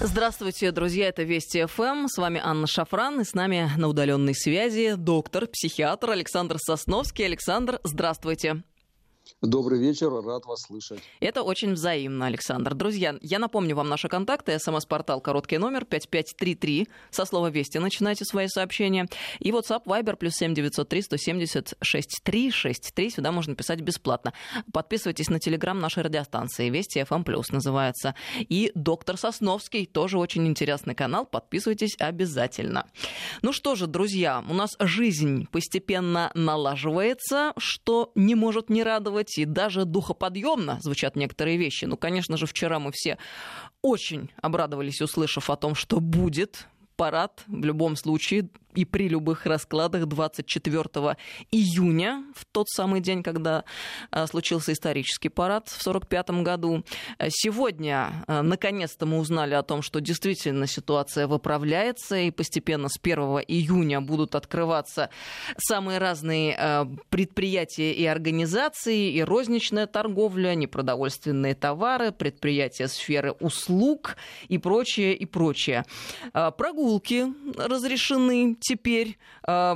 Здравствуйте, 0.00 0.72
друзья, 0.72 1.08
это 1.08 1.22
Вести 1.22 1.64
ФМ. 1.66 2.08
С 2.08 2.18
вами 2.18 2.40
Анна 2.42 2.66
Шафран, 2.66 3.20
и 3.20 3.24
с 3.24 3.32
нами 3.32 3.70
на 3.76 3.86
удаленной 3.86 4.34
связи 4.34 4.94
доктор, 4.96 5.46
психиатр 5.46 6.10
Александр 6.10 6.56
Сосновский. 6.58 7.24
Александр, 7.24 7.78
здравствуйте. 7.84 8.64
Добрый 9.42 9.78
вечер, 9.78 10.10
рад 10.10 10.46
вас 10.46 10.62
слышать. 10.62 11.00
Это 11.20 11.42
очень 11.42 11.74
взаимно, 11.74 12.26
Александр. 12.26 12.74
Друзья, 12.74 13.16
я 13.20 13.38
напомню 13.38 13.76
вам 13.76 13.88
наши 13.88 14.08
контакты. 14.08 14.58
СМС-портал 14.58 15.20
короткий 15.20 15.58
номер 15.58 15.84
5533. 15.84 16.88
Со 17.10 17.24
слова 17.26 17.50
«Вести» 17.50 17.78
начинайте 17.78 18.24
свои 18.24 18.48
сообщения. 18.48 19.06
И 19.40 19.50
WhatsApp 19.50 19.84
Viber 19.84 20.16
плюс 20.16 20.34
7903 20.34 21.02
170 21.02 21.74
6363. 21.80 23.10
Сюда 23.10 23.32
можно 23.32 23.54
писать 23.54 23.80
бесплатно. 23.80 24.32
Подписывайтесь 24.72 25.28
на 25.28 25.38
телеграм 25.38 25.78
нашей 25.78 26.02
радиостанции. 26.02 26.70
Вести 26.70 27.00
FM 27.00 27.24
плюс 27.24 27.50
называется. 27.50 28.14
И 28.38 28.72
доктор 28.74 29.18
Сосновский, 29.18 29.86
тоже 29.86 30.18
очень 30.18 30.46
интересный 30.46 30.94
канал. 30.94 31.26
Подписывайтесь 31.26 31.96
обязательно. 31.98 32.86
Ну 33.42 33.52
что 33.52 33.74
же, 33.74 33.86
друзья, 33.86 34.42
у 34.48 34.54
нас 34.54 34.70
жизнь 34.80 35.48
постепенно 35.50 36.30
налаживается, 36.34 37.52
что 37.58 38.10
не 38.14 38.34
может 38.34 38.70
не 38.70 38.82
радовать 38.82 39.13
и 39.38 39.44
даже 39.44 39.84
духоподъемно 39.84 40.78
звучат 40.80 41.16
некоторые 41.16 41.56
вещи. 41.56 41.84
Ну, 41.84 41.96
конечно 41.96 42.36
же, 42.36 42.46
вчера 42.46 42.78
мы 42.78 42.92
все 42.92 43.18
очень 43.82 44.30
обрадовались, 44.42 45.00
услышав 45.02 45.50
о 45.50 45.56
том, 45.56 45.74
что 45.74 46.00
будет 46.00 46.66
парад 46.96 47.42
в 47.46 47.64
любом 47.64 47.96
случае 47.96 48.48
и 48.74 48.84
при 48.84 49.08
любых 49.08 49.46
раскладах 49.46 50.06
24 50.06 51.16
июня, 51.50 52.24
в 52.34 52.44
тот 52.44 52.68
самый 52.68 53.00
день, 53.00 53.22
когда 53.22 53.64
а, 54.10 54.26
случился 54.26 54.72
исторический 54.72 55.28
парад 55.28 55.68
в 55.68 55.80
1945 55.80 56.42
году. 56.42 56.84
Сегодня, 57.28 58.24
а, 58.26 58.42
наконец-то, 58.42 59.06
мы 59.06 59.18
узнали 59.18 59.54
о 59.54 59.62
том, 59.62 59.82
что 59.82 60.00
действительно 60.00 60.66
ситуация 60.66 61.26
выправляется, 61.26 62.16
и 62.16 62.30
постепенно 62.30 62.88
с 62.88 62.98
1 63.00 63.18
июня 63.46 64.00
будут 64.00 64.34
открываться 64.34 65.10
самые 65.56 65.98
разные 65.98 66.56
а, 66.58 66.88
предприятия 67.08 67.92
и 67.92 68.04
организации, 68.04 69.12
и 69.12 69.22
розничная 69.22 69.86
торговля, 69.86 70.54
непродовольственные 70.54 71.54
товары, 71.54 72.12
предприятия 72.12 72.88
сферы 72.88 73.32
услуг 73.32 74.16
и 74.48 74.58
прочее, 74.58 75.14
и 75.14 75.24
прочее. 75.26 75.84
Прогулки 76.32 77.26
разрешены, 77.56 78.56
теперь 78.64 79.18
э, 79.46 79.74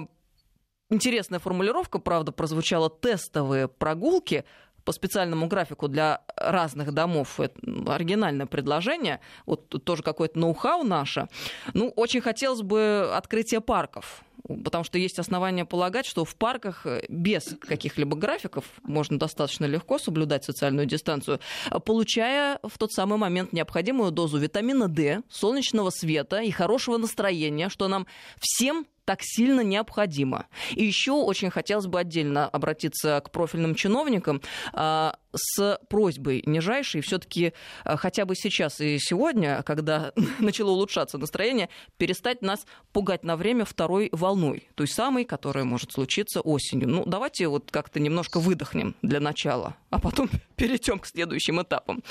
интересная 0.90 1.38
формулировка, 1.38 1.98
правда, 1.98 2.32
прозвучала 2.32 2.88
тестовые 2.88 3.68
прогулки 3.68 4.44
по 4.84 4.92
специальному 4.92 5.46
графику 5.48 5.88
для 5.88 6.22
разных 6.36 6.92
домов. 6.92 7.38
Это 7.38 7.60
оригинальное 7.86 8.46
предложение. 8.46 9.20
Вот 9.44 9.68
тоже 9.84 10.02
какое-то 10.02 10.38
ноу-хау 10.38 10.82
наше. 10.82 11.28
Ну, 11.74 11.92
очень 11.96 12.22
хотелось 12.22 12.62
бы 12.62 13.10
открытия 13.14 13.60
парков 13.60 14.22
потому 14.46 14.84
что 14.84 14.98
есть 14.98 15.18
основания 15.18 15.64
полагать, 15.64 16.06
что 16.06 16.24
в 16.24 16.34
парках 16.36 16.86
э, 16.86 17.02
без 17.08 17.56
каких-либо 17.60 18.16
графиков 18.16 18.64
можно 18.82 19.18
достаточно 19.18 19.64
легко 19.64 19.98
соблюдать 19.98 20.44
социальную 20.44 20.86
дистанцию, 20.86 21.40
получая 21.84 22.58
в 22.62 22.78
тот 22.78 22.92
самый 22.92 23.18
момент 23.18 23.52
необходимую 23.52 24.10
дозу 24.10 24.38
витамина 24.38 24.88
D, 24.88 25.22
солнечного 25.30 25.90
света 25.90 26.40
и 26.40 26.50
хорошего 26.50 26.96
настроения, 26.96 27.68
что 27.68 27.88
нам 27.88 28.06
всем 28.40 28.86
так 29.08 29.20
сильно 29.22 29.62
необходимо. 29.62 30.48
И 30.74 30.84
еще 30.84 31.12
очень 31.12 31.48
хотелось 31.48 31.86
бы 31.86 31.98
отдельно 31.98 32.46
обратиться 32.46 33.22
к 33.24 33.30
профильным 33.30 33.74
чиновникам 33.74 34.42
а, 34.74 35.16
с 35.34 35.78
просьбой 35.88 36.42
нижайшей 36.46 37.00
все-таки 37.00 37.52
а, 37.84 37.96
хотя 37.96 38.24
бы 38.24 38.34
сейчас 38.34 38.80
и 38.80 38.98
сегодня, 38.98 39.62
когда 39.62 40.12
начало 40.38 40.70
улучшаться 40.70 41.18
настроение, 41.18 41.68
перестать 41.96 42.42
нас 42.42 42.66
пугать 42.92 43.24
на 43.24 43.36
время 43.36 43.64
второй 43.64 44.08
волной, 44.12 44.68
той 44.74 44.88
самой, 44.88 45.24
которая 45.24 45.64
может 45.64 45.92
случиться 45.92 46.40
осенью. 46.40 46.88
Ну, 46.88 47.04
давайте 47.06 47.48
вот 47.48 47.70
как-то 47.70 48.00
немножко 48.00 48.40
выдохнем 48.40 48.94
для 49.02 49.20
начала, 49.20 49.76
а 49.90 50.00
потом 50.00 50.30
перейдем 50.56 50.98
к 50.98 51.06
следующим 51.06 51.62
этапам. 51.62 52.02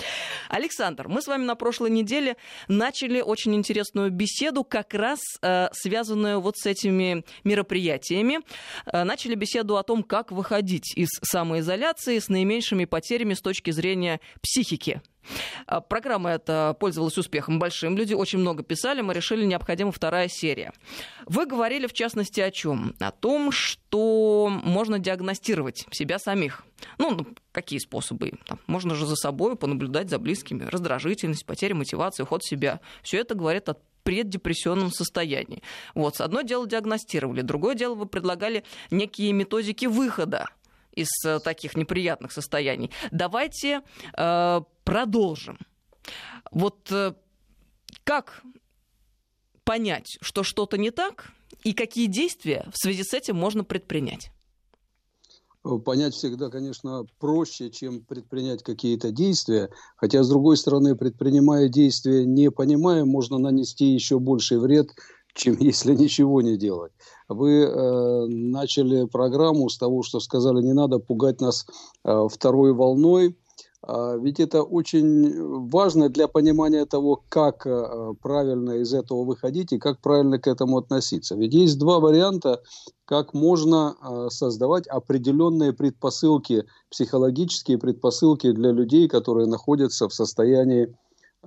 Александр, 0.50 1.08
мы 1.08 1.22
с 1.22 1.28
вами 1.28 1.44
на 1.44 1.56
прошлой 1.56 1.90
неделе 1.90 2.38
начали 2.68 3.22
очень 3.22 3.56
интересную 3.56 4.12
беседу, 4.12 4.64
как 4.64 4.94
раз 4.94 5.20
э, 5.42 5.70
связанную 5.74 6.40
вот 6.40 6.58
с 6.58 6.66
этими 6.66 7.24
мероприятиями. 7.44 8.40
Э, 8.86 9.04
начали 9.04 9.36
беседу 9.36 9.78
о 9.78 9.84
том, 9.84 10.04
как 10.04 10.32
выходить 10.32 10.96
из 10.96 11.10
самоизоляции 11.24 12.20
с 12.20 12.30
наименьшими 12.30 12.86
потерями 12.86 13.07
с 13.36 13.42
точки 13.42 13.72
зрения 13.72 14.20
психики. 14.42 15.02
А, 15.66 15.82
программа 15.82 16.32
эта 16.32 16.76
пользовалась 16.80 17.18
успехом 17.18 17.60
большим. 17.60 17.98
Люди 17.98 18.14
очень 18.14 18.40
много 18.40 18.64
писали, 18.64 19.02
мы 19.02 19.14
решили, 19.14 19.46
необходима 19.46 19.92
вторая 19.92 20.28
серия. 20.28 20.74
Вы 21.26 21.46
говорили, 21.46 21.88
в 21.88 21.94
частности, 21.94 22.40
о 22.40 22.52
чем? 22.52 22.96
О 23.00 23.12
том, 23.12 23.52
что 23.52 24.48
можно 24.50 25.00
диагностировать 25.00 25.86
себя 25.92 26.20
самих. 26.20 26.64
Ну, 26.98 27.12
ну 27.12 27.28
какие 27.52 27.80
способы? 27.80 28.34
Там, 28.46 28.60
можно 28.68 28.96
же 28.96 29.06
за 29.06 29.16
собой 29.16 29.56
понаблюдать 29.56 30.10
за 30.10 30.20
близкими. 30.20 30.64
Раздражительность, 30.64 31.46
потеря 31.46 31.76
мотивации, 31.76 32.24
уход 32.24 32.44
в 32.44 32.50
себя. 32.50 32.80
Все 33.04 33.20
это 33.20 33.36
говорит 33.36 33.70
о 33.70 33.78
преддепрессионном 34.04 34.92
состоянии. 34.92 35.62
Вот, 35.94 36.22
одно 36.22 36.42
дело 36.42 36.66
диагностировали, 36.66 37.42
другое 37.42 37.76
дело 37.76 37.94
вы 37.94 38.06
предлагали 38.06 38.64
некие 38.90 39.34
методики 39.34 39.86
выхода 39.86 40.48
из 40.98 41.10
э, 41.26 41.40
таких 41.40 41.76
неприятных 41.76 42.32
состояний. 42.32 42.92
Давайте 43.12 43.82
э, 44.18 44.62
продолжим. 44.84 45.60
Вот 46.52 46.92
э, 46.92 47.14
как 48.04 48.42
понять, 49.64 50.18
что 50.22 50.44
что-то 50.44 50.78
не 50.78 50.92
так, 50.92 51.32
и 51.64 51.74
какие 51.74 52.08
действия 52.08 52.68
в 52.72 52.78
связи 52.78 53.04
с 53.04 53.14
этим 53.14 53.36
можно 53.36 53.64
предпринять? 53.64 54.32
понять 55.84 56.14
всегда, 56.14 56.50
конечно, 56.50 57.06
проще, 57.20 57.70
чем 57.70 58.02
предпринять 58.02 58.64
какие-то 58.64 59.12
действия. 59.12 59.70
Хотя, 59.98 60.24
с 60.24 60.30
другой 60.30 60.56
стороны, 60.56 60.96
предпринимая 60.96 61.68
действия, 61.68 62.26
не 62.26 62.50
понимая, 62.52 63.04
можно 63.04 63.38
нанести 63.38 63.86
еще 63.86 64.20
больший 64.20 64.60
вред, 64.60 64.92
чем 65.38 65.58
если 65.60 65.96
ничего 65.96 66.42
не 66.42 66.58
делать. 66.58 66.92
Вы 67.30 67.64
э, 67.64 68.26
начали 68.28 69.06
программу 69.06 69.70
с 69.70 69.78
того, 69.78 70.04
что 70.04 70.20
сказали, 70.20 70.62
не 70.62 70.74
надо 70.74 71.00
пугать 71.00 71.42
нас 71.42 71.66
э, 72.04 72.28
второй 72.30 72.74
волной. 72.74 73.36
А, 73.84 74.18
ведь 74.18 74.40
это 74.40 74.64
очень 74.64 75.70
важно 75.70 76.10
для 76.10 76.28
понимания 76.28 76.86
того, 76.86 77.24
как 77.30 77.66
э, 77.66 78.14
правильно 78.22 78.72
из 78.72 78.94
этого 78.94 79.24
выходить 79.24 79.72
и 79.72 79.78
как 79.78 80.02
правильно 80.02 80.40
к 80.40 80.48
этому 80.48 80.78
относиться. 80.78 81.36
Ведь 81.36 81.54
есть 81.54 81.78
два 81.78 82.00
варианта, 82.00 82.62
как 83.06 83.34
можно 83.34 83.96
э, 84.02 84.28
создавать 84.30 84.88
определенные 84.88 85.74
предпосылки, 85.74 86.66
психологические 86.90 87.78
предпосылки 87.78 88.52
для 88.52 88.72
людей, 88.72 89.08
которые 89.08 89.48
находятся 89.48 90.10
в 90.10 90.14
состоянии 90.14 90.94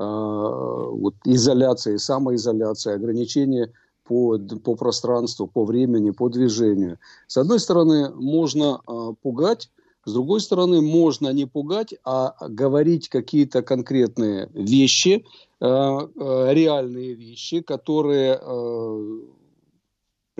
вот, 0.02 1.14
изоляции, 1.24 1.96
самоизоляции, 1.96 2.94
ограничения 2.94 3.72
по, 4.04 4.38
по 4.38 4.74
пространству, 4.74 5.46
по 5.46 5.64
времени, 5.64 6.10
по 6.10 6.28
движению. 6.28 6.98
С 7.26 7.36
одной 7.36 7.60
стороны, 7.60 8.10
можно 8.10 8.80
пугать, 9.22 9.70
с 10.04 10.12
другой 10.12 10.40
стороны, 10.40 10.80
можно 10.80 11.28
не 11.32 11.46
пугать, 11.46 11.94
а 12.04 12.34
говорить 12.48 13.08
какие-то 13.08 13.62
конкретные 13.62 14.48
вещи, 14.54 15.26
э, 15.60 15.66
э, 15.66 16.54
реальные 16.54 17.14
вещи, 17.14 17.60
которые 17.60 18.40
э, 18.40 19.20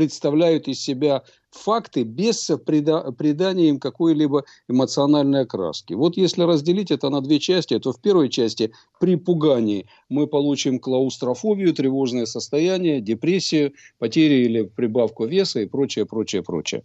представляют 0.01 0.67
из 0.67 0.81
себя 0.81 1.23
факты 1.51 2.05
без 2.05 2.51
придания 2.65 3.69
им 3.69 3.79
какой-либо 3.79 4.45
эмоциональной 4.67 5.43
окраски. 5.43 5.93
Вот 5.93 6.17
если 6.17 6.43
разделить 6.45 6.91
это 6.91 7.11
на 7.11 7.21
две 7.21 7.39
части, 7.39 7.79
то 7.79 7.93
в 7.93 8.01
первой 8.01 8.31
части 8.31 8.73
при 8.99 9.17
пугании 9.17 9.85
мы 10.09 10.27
получим 10.27 10.79
клаустрофобию, 10.79 11.75
тревожное 11.75 12.25
состояние, 12.25 13.03
депрессию, 13.03 13.75
потери 13.99 14.47
или 14.47 14.63
прибавку 14.63 15.27
веса 15.27 15.61
и 15.61 15.67
прочее, 15.67 16.07
прочее, 16.07 16.43
прочее. 16.43 16.83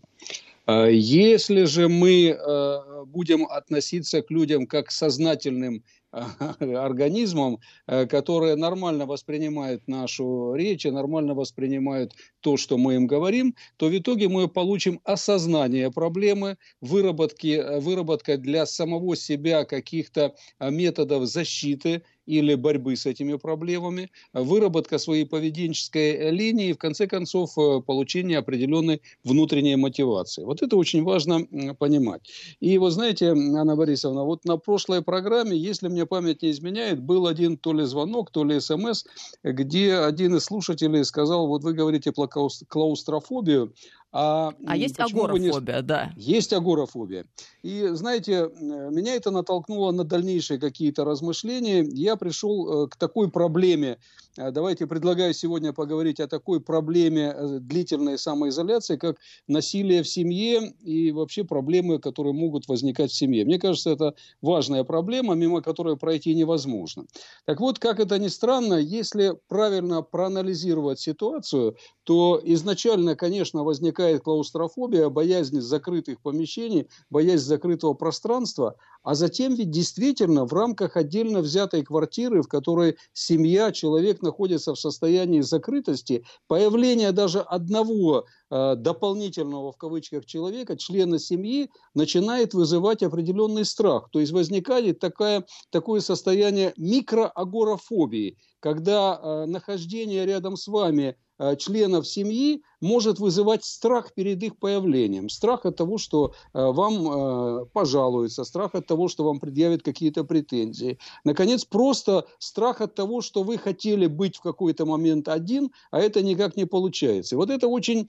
А 0.65 0.87
если 0.87 1.63
же 1.63 1.87
мы 1.87 2.35
э, 2.37 2.77
будем 3.05 3.45
относиться 3.45 4.21
к 4.21 4.29
людям 4.29 4.67
как 4.67 4.87
к 4.87 4.91
сознательным 4.91 5.83
э, 6.59 6.73
организмам, 6.75 7.59
э, 7.87 8.05
которые 8.05 8.55
нормально 8.55 9.05
воспринимают 9.05 9.87
нашу 9.87 10.53
речь 10.55 10.85
и 10.85 10.91
нормально 10.91 11.33
воспринимают 11.33 12.13
то, 12.39 12.57
что 12.57 12.77
мы 12.77 12.95
им 12.95 13.07
говорим, 13.07 13.55
то 13.77 13.87
в 13.87 13.97
итоге 13.97 14.29
мы 14.29 14.47
получим 14.47 14.99
осознание 15.03 15.91
проблемы, 15.91 16.57
выработки, 16.81 17.79
выработка 17.79 18.37
для 18.37 18.65
самого 18.65 19.15
себя 19.15 19.65
каких-то 19.65 20.35
методов 20.59 21.25
защиты 21.25 22.03
или 22.25 22.55
борьбы 22.55 22.95
с 22.95 23.05
этими 23.05 23.35
проблемами, 23.35 24.11
выработка 24.33 24.97
своей 24.97 25.25
поведенческой 25.25 26.31
линии 26.31 26.69
и, 26.69 26.73
в 26.73 26.77
конце 26.77 27.07
концов, 27.07 27.57
э, 27.57 27.81
получение 27.81 28.39
определенной 28.39 29.01
внутренней 29.23 29.75
мотивации. 29.75 30.43
Вот 30.43 30.61
это 30.61 30.75
очень 30.77 31.03
важно 31.03 31.45
понимать. 31.75 32.21
И 32.59 32.77
вот 32.77 32.91
знаете, 32.91 33.29
Анна 33.29 33.75
Борисовна, 33.75 34.23
вот 34.23 34.45
на 34.45 34.57
прошлой 34.57 35.01
программе, 35.01 35.57
если 35.57 35.87
мне 35.87 36.05
память 36.05 36.41
не 36.41 36.51
изменяет, 36.51 37.01
был 37.01 37.27
один 37.27 37.57
то 37.57 37.73
ли 37.73 37.83
звонок, 37.85 38.31
то 38.31 38.43
ли 38.43 38.59
смс, 38.59 39.05
где 39.43 39.95
один 39.95 40.35
из 40.35 40.43
слушателей 40.43 41.03
сказал, 41.05 41.47
вот 41.47 41.63
вы 41.63 41.73
говорите 41.73 42.11
про 42.11 42.27
клаустрофобию, 42.27 43.73
а, 44.17 44.53
а 44.65 44.77
есть 44.77 44.97
агорафобия, 44.97 45.75
не... 45.75 45.81
да. 45.81 46.13
Есть 46.15 46.53
агорафобия. 46.53 47.25
И, 47.63 47.85
знаете, 47.91 48.49
меня 48.61 49.13
это 49.15 49.29
натолкнуло 49.29 49.91
на 49.91 50.05
дальнейшие 50.05 50.57
какие-то 50.57 51.03
размышления. 51.03 51.83
Я 51.83 52.15
пришел 52.15 52.85
э, 52.85 52.87
к 52.87 52.95
такой 52.95 53.29
проблеме. 53.29 53.97
Э, 54.37 54.51
давайте 54.51 54.87
предлагаю 54.87 55.33
сегодня 55.33 55.73
поговорить 55.73 56.21
о 56.21 56.29
такой 56.29 56.61
проблеме 56.61 57.33
э, 57.35 57.59
длительной 57.59 58.17
самоизоляции, 58.17 58.95
как 58.95 59.17
насилие 59.49 60.01
в 60.01 60.07
семье 60.07 60.71
и 60.81 61.11
вообще 61.11 61.43
проблемы, 61.43 61.99
которые 61.99 62.33
могут 62.33 62.69
возникать 62.69 63.11
в 63.11 63.15
семье. 63.17 63.43
Мне 63.43 63.59
кажется, 63.59 63.89
это 63.89 64.15
важная 64.41 64.85
проблема, 64.85 65.35
мимо 65.35 65.61
которой 65.61 65.97
пройти 65.97 66.33
невозможно. 66.35 67.05
Так 67.43 67.59
вот, 67.59 67.79
как 67.79 67.99
это 67.99 68.17
ни 68.17 68.29
странно, 68.29 68.75
если 68.75 69.37
правильно 69.49 70.03
проанализировать 70.03 71.01
ситуацию, 71.01 71.75
то 72.03 72.39
изначально, 72.45 73.17
конечно, 73.17 73.65
возникает 73.65 74.04
клаустрофобия, 74.19 75.09
боязнь 75.09 75.59
закрытых 75.61 76.21
помещений, 76.21 76.87
боязнь 77.09 77.45
закрытого 77.45 77.93
пространства, 77.93 78.75
а 79.03 79.13
затем 79.13 79.53
ведь 79.53 79.69
действительно 79.69 80.45
в 80.45 80.53
рамках 80.53 80.97
отдельно 80.97 81.41
взятой 81.41 81.83
квартиры, 81.83 82.41
в 82.41 82.47
которой 82.47 82.97
семья, 83.13 83.71
человек 83.71 84.21
находится 84.23 84.73
в 84.73 84.79
состоянии 84.79 85.41
закрытости, 85.41 86.25
появление 86.47 87.11
даже 87.11 87.41
одного 87.41 88.25
э, 88.49 88.75
дополнительного 88.75 89.71
в 89.71 89.77
кавычках 89.77 90.25
человека, 90.25 90.75
члена 90.75 91.19
семьи, 91.19 91.69
начинает 91.93 92.53
вызывать 92.53 93.03
определенный 93.03 93.65
страх. 93.65 94.09
То 94.11 94.19
есть 94.19 94.31
возникает 94.31 94.99
такая, 94.99 95.45
такое 95.69 95.99
состояние 95.99 96.73
микроагорафобии, 96.77 98.37
когда 98.59 99.19
э, 99.21 99.45
нахождение 99.45 100.25
рядом 100.25 100.57
с 100.57 100.67
вами 100.67 101.15
членов 101.57 102.07
семьи 102.07 102.63
может 102.81 103.19
вызывать 103.19 103.65
страх 103.65 104.13
перед 104.13 104.41
их 104.43 104.57
появлением. 104.57 105.29
Страх 105.29 105.65
от 105.65 105.75
того, 105.75 105.97
что 105.97 106.33
э, 106.53 106.59
вам 106.59 107.07
э, 107.07 107.65
пожалуются, 107.73 108.43
страх 108.43 108.75
от 108.75 108.87
того, 108.87 109.07
что 109.07 109.23
вам 109.23 109.39
предъявят 109.39 109.83
какие-то 109.83 110.23
претензии. 110.23 110.97
Наконец, 111.23 111.65
просто 111.65 112.27
страх 112.39 112.81
от 112.81 112.95
того, 112.95 113.21
что 113.21 113.43
вы 113.43 113.57
хотели 113.57 114.07
быть 114.07 114.37
в 114.37 114.41
какой-то 114.41 114.85
момент 114.85 115.27
один, 115.27 115.71
а 115.91 115.99
это 115.99 116.21
никак 116.21 116.55
не 116.55 116.65
получается. 116.65 117.35
вот 117.35 117.49
это 117.49 117.67
очень 117.67 118.07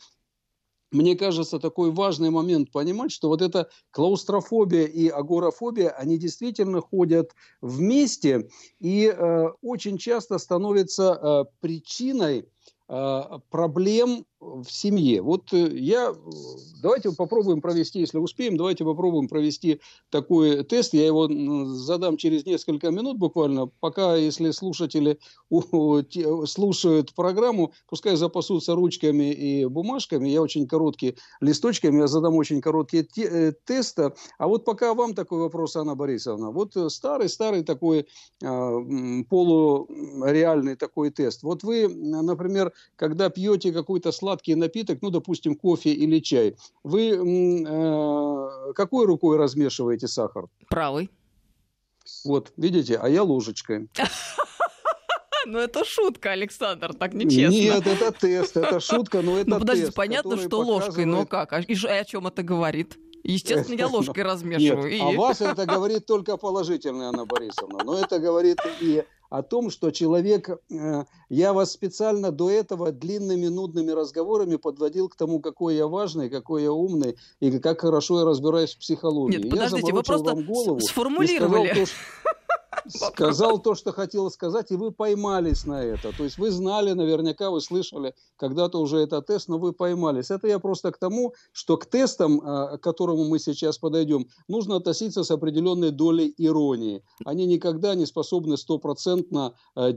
мне 0.92 1.16
кажется, 1.16 1.58
такой 1.58 1.90
важный 1.90 2.30
момент 2.30 2.70
понимать, 2.70 3.10
что 3.10 3.28
вот 3.28 3.42
эта 3.42 3.68
клаустрофобия 3.90 4.84
и 4.84 5.08
агорафобия, 5.08 5.90
они 5.90 6.16
действительно 6.16 6.80
ходят 6.80 7.32
вместе 7.60 8.48
и 8.78 9.06
э, 9.06 9.48
очень 9.62 9.98
часто 9.98 10.38
становятся 10.38 11.18
э, 11.20 11.44
причиной 11.60 12.38
э, 12.38 12.44
проблем 13.50 14.24
в 14.46 14.70
семье. 14.70 15.22
Вот 15.22 15.52
э, 15.52 15.68
я, 15.76 16.14
давайте 16.82 17.12
попробуем 17.12 17.60
провести, 17.60 18.00
если 18.00 18.18
успеем, 18.18 18.56
давайте 18.56 18.84
попробуем 18.84 19.28
провести 19.28 19.80
такой 20.10 20.62
тест. 20.64 20.94
Я 20.94 21.06
его 21.06 21.28
задам 21.66 22.16
через 22.16 22.46
несколько 22.46 22.90
минут 22.90 23.18
буквально. 23.18 23.66
Пока, 23.80 24.16
если 24.16 24.50
слушатели 24.50 25.18
слушают 26.46 27.14
программу, 27.14 27.72
пускай 27.88 28.16
запасутся 28.16 28.74
ручками 28.74 29.32
и 29.32 29.66
бумажками. 29.66 30.28
Я 30.28 30.42
очень 30.42 30.66
короткие 30.66 31.16
листочками, 31.40 32.00
я 32.00 32.06
задам 32.06 32.34
очень 32.36 32.60
короткие 32.60 33.06
э, 33.16 33.52
тесты. 33.64 34.12
А 34.38 34.48
вот 34.48 34.64
пока 34.64 34.94
вам 34.94 35.14
такой 35.14 35.40
вопрос, 35.40 35.76
Анна 35.76 35.94
Борисовна. 35.94 36.50
Вот 36.50 36.74
старый-старый 36.88 37.64
такой 37.64 38.06
а, 38.42 38.78
полуреальный 39.28 40.76
такой 40.76 41.10
тест. 41.10 41.42
Вот 41.42 41.62
вы, 41.62 41.88
например, 41.88 42.72
когда 42.96 43.30
пьете 43.30 43.72
какой-то 43.72 44.12
сладкий 44.12 44.35
сладкий 44.36 44.54
напиток, 44.54 44.98
ну, 45.02 45.10
допустим, 45.10 45.56
кофе 45.56 45.90
или 45.90 46.20
чай, 46.20 46.56
вы 46.84 47.10
э, 47.10 48.72
какой 48.74 49.06
рукой 49.06 49.36
размешиваете 49.36 50.08
сахар? 50.08 50.46
Правой. 50.68 51.10
Вот, 52.24 52.52
видите, 52.56 52.98
а 53.02 53.08
я 53.08 53.22
ложечкой. 53.22 53.88
Ну, 55.48 55.60
это 55.60 55.84
шутка, 55.84 56.32
Александр, 56.32 56.92
так 56.92 57.14
нечестно. 57.14 57.54
Нет, 57.56 57.86
это 57.86 58.10
тест, 58.10 58.56
это 58.56 58.80
шутка, 58.80 59.22
но 59.22 59.38
это 59.38 59.50
Ну, 59.50 59.60
подождите, 59.60 59.92
понятно, 59.92 60.36
что 60.38 60.58
ложкой, 60.58 61.04
но 61.04 61.24
как? 61.24 61.52
А, 61.52 61.60
и 61.60 61.74
о 61.86 62.04
чем 62.04 62.26
это 62.26 62.42
говорит? 62.42 62.98
Естественно, 63.22 63.78
я 63.78 63.86
ложкой 63.96 64.24
размешиваю. 64.24 64.90
Нет, 64.90 64.92
и... 64.92 65.00
А 65.00 65.16
вас 65.16 65.40
это 65.40 65.64
говорит 65.64 66.04
только 66.04 66.36
положительно, 66.36 67.10
Анна 67.10 67.26
Борисовна. 67.26 67.78
Но 67.84 67.96
это 67.96 68.18
говорит 68.18 68.58
и 68.80 69.04
о 69.30 69.42
том, 69.42 69.70
что 69.70 69.90
человек, 69.90 70.48
э, 70.70 71.04
я 71.28 71.52
вас 71.52 71.72
специально 71.72 72.30
до 72.30 72.50
этого 72.50 72.92
длинными 72.92 73.46
нудными 73.48 73.90
разговорами 73.90 74.56
подводил 74.56 75.08
к 75.08 75.16
тому, 75.16 75.40
какой 75.40 75.76
я 75.76 75.86
важный, 75.86 76.30
какой 76.30 76.62
я 76.62 76.72
умный 76.72 77.16
и 77.40 77.58
как 77.58 77.80
хорошо 77.80 78.20
я 78.20 78.24
разбираюсь 78.24 78.74
в 78.74 78.78
психологии. 78.78 79.38
Нет, 79.38 79.50
подождите, 79.50 79.92
вы 79.92 80.02
просто 80.02 80.34
голову 80.34 80.80
сформулировали. 80.80 81.68
Сказал, 81.68 81.86
сказал 82.88 83.58
то, 83.58 83.74
что 83.74 83.92
хотел 83.92 84.30
сказать, 84.30 84.70
и 84.70 84.76
вы 84.76 84.90
поймались 84.92 85.64
на 85.64 85.82
это. 85.82 86.16
То 86.16 86.24
есть 86.24 86.38
вы 86.38 86.50
знали, 86.50 86.92
наверняка 86.92 87.50
вы 87.50 87.60
слышали 87.60 88.14
когда-то 88.36 88.78
уже 88.80 88.98
этот 88.98 89.26
тест, 89.26 89.48
но 89.48 89.58
вы 89.58 89.72
поймались. 89.72 90.30
Это 90.30 90.46
я 90.48 90.58
просто 90.58 90.92
к 90.92 90.98
тому, 90.98 91.34
что 91.52 91.76
к 91.76 91.86
тестам, 91.86 92.40
а, 92.44 92.78
к 92.78 92.80
которому 92.82 93.24
мы 93.24 93.38
сейчас 93.38 93.78
подойдем, 93.78 94.26
нужно 94.48 94.76
относиться 94.76 95.24
с 95.24 95.30
определенной 95.30 95.90
долей 95.90 96.32
иронии. 96.36 97.02
Они 97.24 97.46
никогда 97.46 97.94
не 97.94 98.06
способны 98.06 98.56
стопроцентно 98.56 99.54
а, 99.74 99.92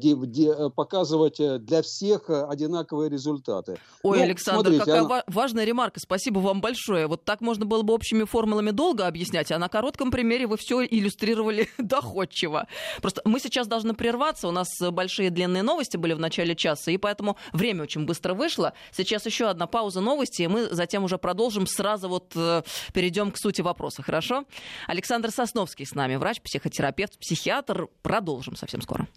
показывать 0.76 1.40
э, 1.40 1.60
для 1.60 1.82
всех 1.82 2.30
одинаковые 2.30 3.10
результаты. 3.10 3.78
Ой, 4.04 4.18
ну, 4.18 4.24
Александр, 4.24 4.62
смотрите, 4.62 4.86
какая 4.86 5.06
она... 5.06 5.24
важная 5.28 5.66
ремарка. 5.66 6.00
Спасибо 6.00 6.40
вам 6.40 6.62
большое. 6.62 7.08
Вот 7.08 7.26
так 7.26 7.42
можно 7.42 7.66
было 7.66 7.82
бы 7.82 7.94
общими 7.94 8.24
формулами 8.24 8.72
долго 8.72 9.08
объяснять, 9.08 9.52
а 9.52 9.60
на 9.60 9.70
коротком 9.70 10.12
примере 10.12 10.48
вы 10.48 10.58
все 10.58 10.84
иллюстрировали 10.84 11.68
доходчиво. 11.78 12.59
Просто 13.02 13.22
мы 13.26 13.40
сейчас 13.40 13.68
должны 13.68 13.94
прерваться. 13.94 14.48
У 14.48 14.52
нас 14.52 14.68
большие 14.80 15.30
длинные 15.30 15.64
новости 15.64 15.98
были 15.98 16.14
в 16.14 16.20
начале 16.20 16.56
часа, 16.56 16.92
и 16.92 16.98
поэтому 16.98 17.38
время 17.54 17.84
очень 17.84 18.06
быстро 18.06 18.34
вышло. 18.34 18.74
Сейчас 18.92 19.26
еще 19.26 19.50
одна 19.50 19.68
пауза 19.68 20.02
новости, 20.02 20.44
и 20.44 20.48
мы 20.48 20.68
затем 20.74 21.04
уже 21.04 21.18
продолжим. 21.18 21.68
Сразу 21.68 22.10
вот 22.10 22.34
э, 22.36 22.64
перейдем 22.94 23.32
к 23.32 23.38
сути 23.38 23.62
вопроса, 23.62 24.02
хорошо? 24.04 24.46
Александр 24.88 25.32
Сосновский 25.32 25.86
с 25.86 25.94
нами, 25.96 26.16
врач, 26.16 26.42
психотерапевт, 26.42 27.18
психиатр. 27.20 27.88
Продолжим 28.02 28.56
совсем 28.56 28.82
скоро. 28.82 29.08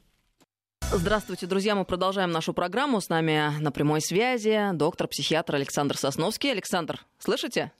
Здравствуйте, 0.95 1.47
друзья. 1.47 1.75
Мы 1.75 1.85
продолжаем 1.85 2.33
нашу 2.33 2.53
программу. 2.53 3.01
С 3.01 3.09
нами 3.09 3.51
на 3.61 3.73
прямой 3.73 4.03
связи 4.03 4.71
доктор-психиатр 4.75 5.55
Александр 5.55 5.97
Сосновский. 5.97 6.53
Александр, 6.53 7.01
слышите? 7.19 7.73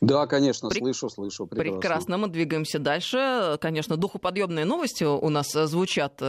Да, 0.00 0.26
конечно, 0.26 0.68
При... 0.68 0.78
слышу, 0.78 1.10
слышу. 1.10 1.46
Прекрасно. 1.46 1.80
прекрасно, 1.80 2.18
мы 2.18 2.28
двигаемся 2.28 2.78
дальше. 2.78 3.58
Конечно, 3.60 3.96
духоподъемные 3.96 4.64
новости 4.64 5.04
у 5.04 5.28
нас 5.28 5.54
э, 5.54 5.66
звучат. 5.66 6.22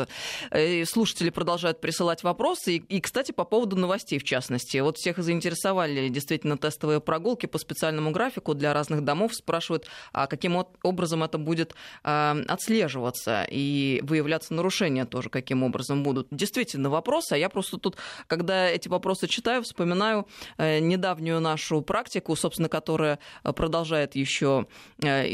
Э, 0.52 0.86
слушатели 0.86 1.30
продолжают 1.30 1.80
присылать 1.80 2.24
вопросы. 2.24 2.78
И, 2.78 2.78
и, 2.78 3.02
кстати, 3.02 3.32
по 3.32 3.46
поводу 3.46 3.76
новостей, 3.76 4.18
в 4.18 4.24
частности. 4.24 4.78
Вот 4.78 4.98
всех 4.98 5.20
заинтересовали 5.20 6.10
действительно 6.10 6.58
тестовые 6.58 7.00
прогулки 7.00 7.46
по 7.46 7.58
специальному 7.58 8.12
графику 8.12 8.54
для 8.54 8.74
разных 8.74 9.04
домов. 9.04 9.36
Спрашивают, 9.36 9.86
а 10.14 10.28
каким 10.28 10.66
образом 10.84 11.24
это 11.24 11.38
будет 11.38 11.76
а, 12.04 12.38
отслеживаться 12.48 13.46
и 13.50 14.02
выявляться 14.04 14.54
нарушения 14.54 15.06
тоже, 15.06 15.30
каким 15.30 15.64
образом 15.64 16.04
будут. 16.04 16.28
Действительно 16.32 16.90
вопрос, 16.90 17.32
а 17.32 17.38
я 17.38 17.50
просто 17.50 17.78
тут, 17.78 17.98
когда 18.28 18.68
эти 18.68 18.88
вопросы 18.88 19.28
читаю, 19.28 19.64
вспоминаю 19.64 20.28
э, 20.58 20.80
недавнюю 20.80 21.40
нашу 21.40 21.82
практику, 21.82 22.36
собственно, 22.36 22.70
которая 22.70 23.20
продолжает 23.54 24.16
еще 24.16 24.68
э, 25.02 25.28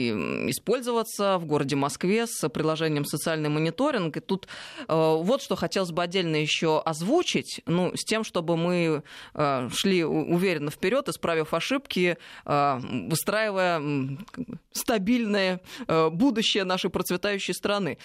использоваться 0.50 1.38
в 1.38 1.46
городе 1.46 1.76
Москве 1.76 2.28
с 2.28 2.48
приложением 2.50 3.06
«Социальный 3.06 3.50
мониторинг». 3.50 4.18
И 4.18 4.20
тут 4.20 4.48
э, 4.80 4.86
вот 4.88 5.42
что 5.42 5.56
хотелось 5.56 5.92
бы 5.92 6.04
отдельно 6.04 6.36
еще 6.36 6.80
озвучить, 6.80 7.62
ну, 7.66 7.92
с 7.96 8.04
тем, 8.04 8.24
чтобы 8.24 8.58
мы 8.58 9.04
э, 9.34 9.70
шли 9.74 10.04
уверенно 10.04 10.72
вперед, 10.72 11.10
исправив 11.10 11.54
ошибки, 11.54 12.18
выстраивая 12.46 13.82
стабильное 14.72 15.62
будущее 15.88 16.64
нашей 16.64 16.90
процветающей 16.90 17.54
страны. 17.54 17.98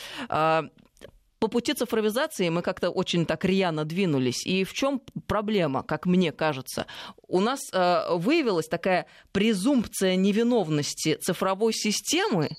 По 1.41 1.49
пути 1.49 1.73
цифровизации 1.73 2.51
мы 2.51 2.61
как-то 2.61 2.91
очень 2.91 3.25
так 3.25 3.47
рьяно 3.47 3.87
двинулись. 3.87 4.47
И 4.47 4.63
в 4.65 4.75
чем 4.75 5.01
проблема, 5.27 5.83
как 5.83 6.05
мне 6.05 6.33
кажется? 6.33 6.85
У 7.31 7.41
нас 7.41 7.61
э, 7.73 8.15
выявилась 8.15 8.69
такая 8.69 9.07
презумпция 9.33 10.17
невиновности 10.17 11.15
цифровой 11.15 11.73
системы, 11.73 12.51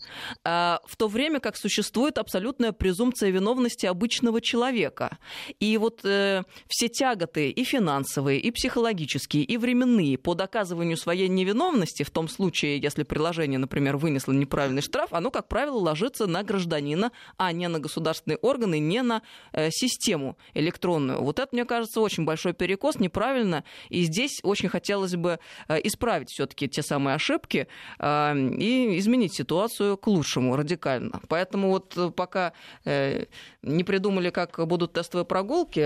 э, 0.44 0.78
в 0.86 0.96
то 0.98 1.08
время 1.08 1.40
как 1.40 1.58
существует 1.58 2.18
абсолютная 2.18 2.72
презумпция 2.72 3.30
виновности 3.30 3.86
обычного 3.86 4.42
человека. 4.42 5.18
И 5.60 5.78
вот 5.78 6.02
э, 6.04 6.44
все 6.68 6.88
тяготы 6.88 7.50
и 7.50 7.64
финансовые, 7.64 8.40
и 8.40 8.52
психологические, 8.52 9.44
и 9.44 9.58
временные 9.58 10.18
по 10.18 10.34
доказыванию 10.34 10.98
своей 10.98 11.28
невиновности, 11.28 12.04
в 12.04 12.10
том 12.10 12.28
случае, 12.28 12.80
если 12.80 13.04
приложение, 13.04 13.60
например, 13.60 13.98
вынесло 13.98 14.32
неправильный 14.32 14.82
штраф, 14.82 15.14
оно, 15.14 15.32
как 15.32 15.48
правило, 15.48 15.78
ложится 15.78 16.28
на 16.28 16.44
гражданина, 16.44 17.12
а 17.38 17.52
не 17.52 17.68
на 17.68 17.80
государственные 17.80 18.38
органы, 18.38 18.80
не 18.80 19.02
на 19.02 19.22
э, 19.52 19.70
систему 19.72 20.38
электронную. 20.54 21.22
Вот 21.22 21.40
это, 21.40 21.50
мне 21.52 21.66
кажется, 21.66 22.02
очень 22.02 22.26
большой 22.26 22.54
перекос, 22.54 23.00
неправильно. 23.00 23.64
И 23.90 24.04
здесь 24.04 24.40
очень 24.44 24.61
хотелось 24.68 25.16
бы 25.16 25.40
э, 25.68 25.80
исправить 25.84 26.30
все-таки 26.30 26.68
те 26.68 26.82
самые 26.82 27.16
ошибки 27.16 27.68
э, 28.00 28.38
и 28.58 28.98
изменить 29.00 29.36
ситуацию 29.36 29.98
к 29.98 30.08
лучшему 30.08 30.56
радикально. 30.56 31.22
Поэтому 31.28 31.70
вот 31.70 31.98
э, 31.98 32.10
пока 32.12 32.54
не 32.86 33.84
придумали, 33.84 34.30
как 34.30 34.66
будут 34.68 34.94
тестовые 34.94 35.26
прогулки 35.26 35.82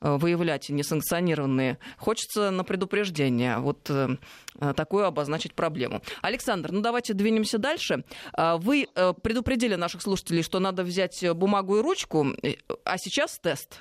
выявлять 0.00 0.68
несанкционированные, 0.68 1.78
хочется 1.96 2.50
на 2.50 2.64
предупреждение 2.64 3.58
вот 3.58 3.90
такую 4.76 5.04
обозначить 5.04 5.54
проблему. 5.54 6.02
Александр, 6.22 6.72
ну 6.72 6.80
давайте 6.80 7.14
двинемся 7.14 7.58
дальше. 7.58 8.04
Вы 8.36 8.86
предупредили 9.22 9.74
наших 9.74 10.02
слушателей, 10.02 10.42
что 10.42 10.60
надо 10.60 10.84
взять 10.84 11.24
бумагу 11.34 11.78
и 11.78 11.82
ручку, 11.82 12.26
а 12.84 12.98
сейчас 12.98 13.38
тест. 13.38 13.80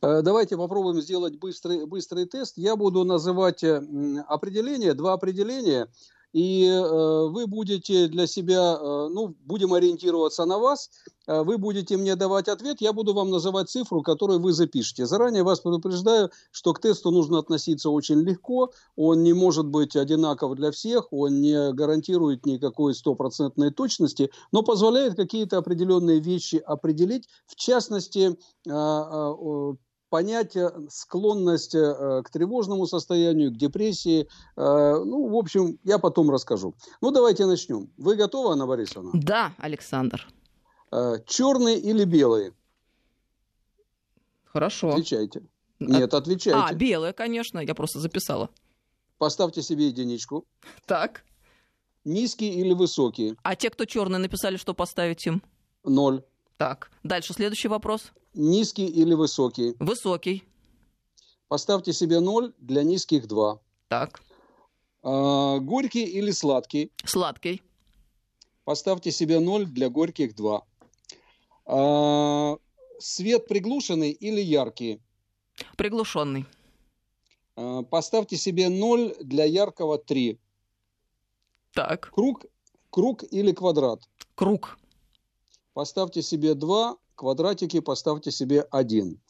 Давайте 0.00 0.56
попробуем 0.56 1.00
сделать 1.00 1.38
быстрый, 1.38 1.86
быстрый 1.86 2.26
тест. 2.26 2.58
Я 2.58 2.76
буду 2.76 3.04
называть 3.04 3.64
определения, 3.64 4.94
два 4.94 5.14
определения 5.14 5.88
и 6.34 6.66
э, 6.66 7.28
вы 7.28 7.46
будете 7.46 8.08
для 8.08 8.26
себя, 8.26 8.76
э, 8.78 9.08
ну, 9.08 9.36
будем 9.44 9.72
ориентироваться 9.72 10.44
на 10.44 10.58
вас, 10.58 10.90
э, 11.28 11.42
вы 11.42 11.58
будете 11.58 11.96
мне 11.96 12.16
давать 12.16 12.48
ответ, 12.48 12.80
я 12.80 12.92
буду 12.92 13.14
вам 13.14 13.30
называть 13.30 13.70
цифру, 13.70 14.02
которую 14.02 14.40
вы 14.40 14.52
запишете. 14.52 15.06
Заранее 15.06 15.44
вас 15.44 15.60
предупреждаю, 15.60 16.30
что 16.50 16.72
к 16.72 16.80
тесту 16.80 17.12
нужно 17.12 17.38
относиться 17.38 17.88
очень 17.88 18.20
легко, 18.22 18.72
он 18.96 19.22
не 19.22 19.32
может 19.32 19.66
быть 19.66 19.94
одинаков 19.94 20.56
для 20.56 20.72
всех, 20.72 21.12
он 21.12 21.40
не 21.40 21.72
гарантирует 21.72 22.46
никакой 22.46 22.96
стопроцентной 22.96 23.70
точности, 23.70 24.30
но 24.50 24.64
позволяет 24.64 25.14
какие-то 25.14 25.58
определенные 25.58 26.18
вещи 26.18 26.56
определить, 26.56 27.28
в 27.46 27.54
частности, 27.54 28.36
понять 30.14 30.56
склонность 30.90 31.74
э, 31.74 32.22
к 32.22 32.30
тревожному 32.30 32.86
состоянию, 32.86 33.50
к 33.50 33.56
депрессии. 33.56 34.28
Э, 34.56 35.02
ну, 35.04 35.28
в 35.28 35.34
общем, 35.34 35.80
я 35.82 35.98
потом 35.98 36.30
расскажу. 36.30 36.76
Ну, 37.00 37.10
давайте 37.10 37.46
начнем. 37.46 37.90
Вы 37.96 38.14
готовы, 38.14 38.52
Анна 38.52 38.64
Борисовна? 38.64 39.10
Да, 39.12 39.54
Александр. 39.58 40.28
Э, 40.92 41.16
Черный 41.26 41.80
или 41.80 42.04
белый? 42.04 42.52
Хорошо. 44.44 44.90
Отвечайте. 44.90 45.42
Нет, 45.80 46.14
отвечайте. 46.14 46.60
А, 46.60 46.72
белое, 46.72 47.12
конечно, 47.12 47.58
я 47.58 47.74
просто 47.74 47.98
записала. 47.98 48.50
Поставьте 49.18 49.62
себе 49.62 49.88
единичку. 49.88 50.46
Так. 50.86 51.24
Низкий 52.04 52.50
или 52.50 52.72
высокий? 52.72 53.34
А 53.42 53.56
те, 53.56 53.68
кто 53.68 53.84
черный, 53.84 54.20
написали, 54.20 54.58
что 54.58 54.74
поставить 54.74 55.26
им? 55.26 55.42
Ноль. 55.82 56.22
Так, 56.56 56.90
дальше 57.02 57.32
следующий 57.32 57.68
вопрос. 57.68 58.12
Низкий 58.34 58.86
или 58.86 59.14
высокий? 59.14 59.74
Высокий. 59.78 60.44
Поставьте 61.48 61.92
себе 61.92 62.20
0, 62.20 62.52
для 62.58 62.82
низких 62.82 63.26
2. 63.26 63.58
Так. 63.88 64.22
А, 65.02 65.58
горький 65.58 66.04
или 66.04 66.30
сладкий? 66.32 66.92
Сладкий. 67.04 67.62
Поставьте 68.64 69.10
себе 69.10 69.40
0, 69.40 69.66
для 69.66 69.88
горьких 69.88 70.34
2. 70.34 70.62
А, 71.66 72.56
свет 72.98 73.46
приглушенный 73.46 74.10
или 74.10 74.40
яркий? 74.40 75.00
Приглушенный. 75.76 76.46
А, 77.56 77.82
поставьте 77.82 78.36
себе 78.36 78.68
0, 78.68 79.14
для 79.20 79.44
яркого 79.44 79.98
3. 79.98 80.38
Так. 81.72 82.10
Круг, 82.12 82.46
круг 82.90 83.24
или 83.30 83.52
квадрат? 83.52 84.00
Круг. 84.34 84.78
Поставьте 85.74 86.22
себе 86.22 86.54
2, 86.54 86.96
квадратики 87.16 87.80
поставьте 87.80 88.30
себе 88.30 88.62
1. 88.70 89.20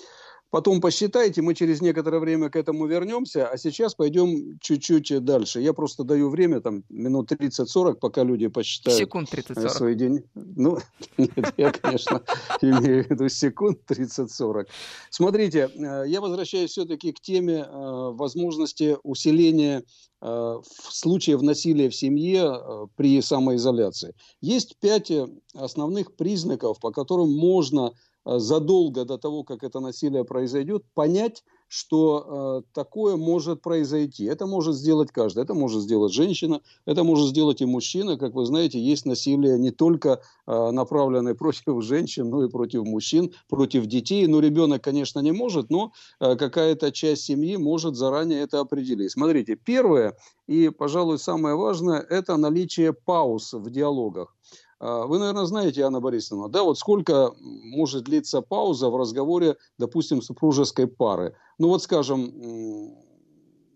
Потом 0.54 0.80
посчитайте, 0.80 1.42
мы 1.42 1.52
через 1.52 1.80
некоторое 1.80 2.20
время 2.20 2.48
к 2.48 2.54
этому 2.54 2.86
вернемся, 2.86 3.48
а 3.48 3.58
сейчас 3.58 3.96
пойдем 3.96 4.56
чуть-чуть 4.60 5.24
дальше. 5.24 5.60
Я 5.60 5.72
просто 5.72 6.04
даю 6.04 6.30
время, 6.30 6.60
там, 6.60 6.84
минут 6.88 7.32
30-40, 7.32 7.94
пока 7.94 8.22
люди 8.22 8.46
посчитают. 8.46 8.96
Секунд 8.96 9.34
30-40. 9.34 9.68
Свой 9.70 9.96
день. 9.96 10.22
Ну, 10.34 10.78
нет, 11.18 11.54
я, 11.56 11.72
конечно, 11.72 12.22
имею 12.62 13.02
в 13.02 13.10
виду 13.10 13.28
секунд 13.28 13.80
30-40. 13.90 14.68
Смотрите, 15.10 15.70
э, 15.74 16.04
я 16.06 16.20
возвращаюсь 16.20 16.70
все-таки 16.70 17.10
к 17.10 17.18
теме 17.18 17.66
э, 17.66 17.66
возможности 18.12 18.96
усиления 19.02 19.82
э, 20.22 20.60
случаев 20.88 21.42
насилия 21.42 21.90
в 21.90 21.96
семье 21.96 22.88
при 22.94 23.20
самоизоляции. 23.20 24.14
Есть 24.40 24.76
пять 24.78 25.10
основных 25.52 26.14
признаков, 26.14 26.78
по 26.78 26.92
которым 26.92 27.32
можно 27.32 27.90
Э, 27.90 28.13
задолго 28.24 29.04
до 29.04 29.18
того, 29.18 29.44
как 29.44 29.62
это 29.62 29.80
насилие 29.80 30.24
произойдет, 30.24 30.84
понять, 30.94 31.42
что 31.68 32.62
э, 32.62 32.72
такое 32.72 33.16
может 33.16 33.60
произойти. 33.60 34.24
Это 34.24 34.46
может 34.46 34.76
сделать 34.76 35.10
каждый. 35.10 35.42
Это 35.42 35.54
может 35.54 35.82
сделать 35.82 36.12
женщина, 36.12 36.60
это 36.86 37.02
может 37.02 37.28
сделать 37.28 37.60
и 37.62 37.66
мужчина. 37.66 38.16
Как 38.16 38.34
вы 38.34 38.46
знаете, 38.46 38.78
есть 38.78 39.06
насилие 39.06 39.58
не 39.58 39.72
только 39.72 40.20
э, 40.46 40.70
направленное 40.70 41.34
против 41.44 41.82
женщин, 41.82 42.30
но 42.30 42.44
и 42.44 42.48
против 42.48 42.84
мужчин, 42.84 43.32
против 43.48 43.86
детей. 43.86 44.26
Но 44.26 44.40
ребенок, 44.40 44.84
конечно, 44.84 45.18
не 45.20 45.32
может, 45.32 45.70
но 45.70 45.92
э, 46.20 46.36
какая-то 46.36 46.92
часть 46.92 47.24
семьи 47.24 47.56
может 47.56 47.96
заранее 47.96 48.42
это 48.42 48.60
определить. 48.60 49.10
Смотрите, 49.10 49.56
первое 49.56 50.16
и, 50.46 50.68
пожалуй, 50.68 51.18
самое 51.18 51.56
важное– 51.56 52.00
это 52.10 52.36
наличие 52.36 52.92
пауз 52.92 53.52
в 53.52 53.70
диалогах. 53.70 54.34
А, 54.80 55.06
вы, 55.06 55.18
наверное, 55.18 55.44
знаете, 55.46 55.82
Анна 55.82 56.00
Борисовна, 56.00 56.48
да, 56.48 56.62
вот 56.62 56.78
сколько 56.78 57.32
может 57.40 58.04
длиться 58.04 58.42
пауза 58.42 58.88
в 58.88 58.96
разговоре, 58.96 59.56
допустим, 59.78 60.22
супружеской 60.22 60.86
пары. 60.86 61.34
Ну 61.58 61.68
вот, 61.68 61.82
скажем, 61.82 62.94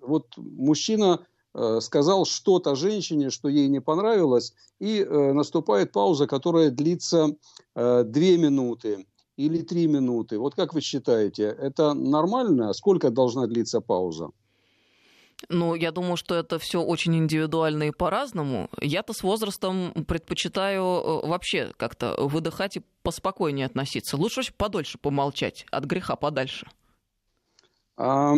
вот 0.01 0.27
мужчина 0.37 1.21
э, 1.55 1.81
сказал 1.81 2.25
что-то 2.25 2.75
женщине, 2.75 3.31
что 3.31 3.49
ей 3.49 3.69
не 3.69 3.81
понравилось, 3.81 4.55
и 4.81 5.01
э, 5.01 5.33
наступает 5.33 5.93
пауза, 5.93 6.27
которая 6.27 6.71
длится 6.71 7.37
э, 7.75 8.05
две 8.05 8.39
минуты 8.39 9.07
или 9.37 9.63
три 9.63 9.87
минуты. 9.87 10.39
Вот 10.39 10.55
как 10.55 10.75
вы 10.75 10.81
считаете, 10.81 11.45
это 11.45 11.95
нормально? 11.95 12.73
Сколько 12.73 13.11
должна 13.11 13.47
длиться 13.47 13.81
пауза? 13.81 14.31
Ну, 15.49 15.75
я 15.75 15.93
думаю, 15.93 16.17
что 16.17 16.35
это 16.35 16.59
все 16.59 16.83
очень 16.83 17.17
индивидуально 17.17 17.85
и 17.85 17.91
по-разному. 17.93 18.69
Я-то 18.81 19.13
с 19.13 19.23
возрастом 19.23 19.93
предпочитаю 20.07 20.83
э, 20.83 21.27
вообще 21.29 21.73
как-то 21.77 22.17
выдыхать 22.19 22.77
и 22.77 22.83
поспокойнее 23.03 23.67
относиться. 23.67 24.17
Лучше 24.17 24.43
подольше 24.57 24.99
помолчать, 24.99 25.65
от 25.71 25.85
греха 25.85 26.17
подальше. 26.17 26.67
А, 27.97 28.35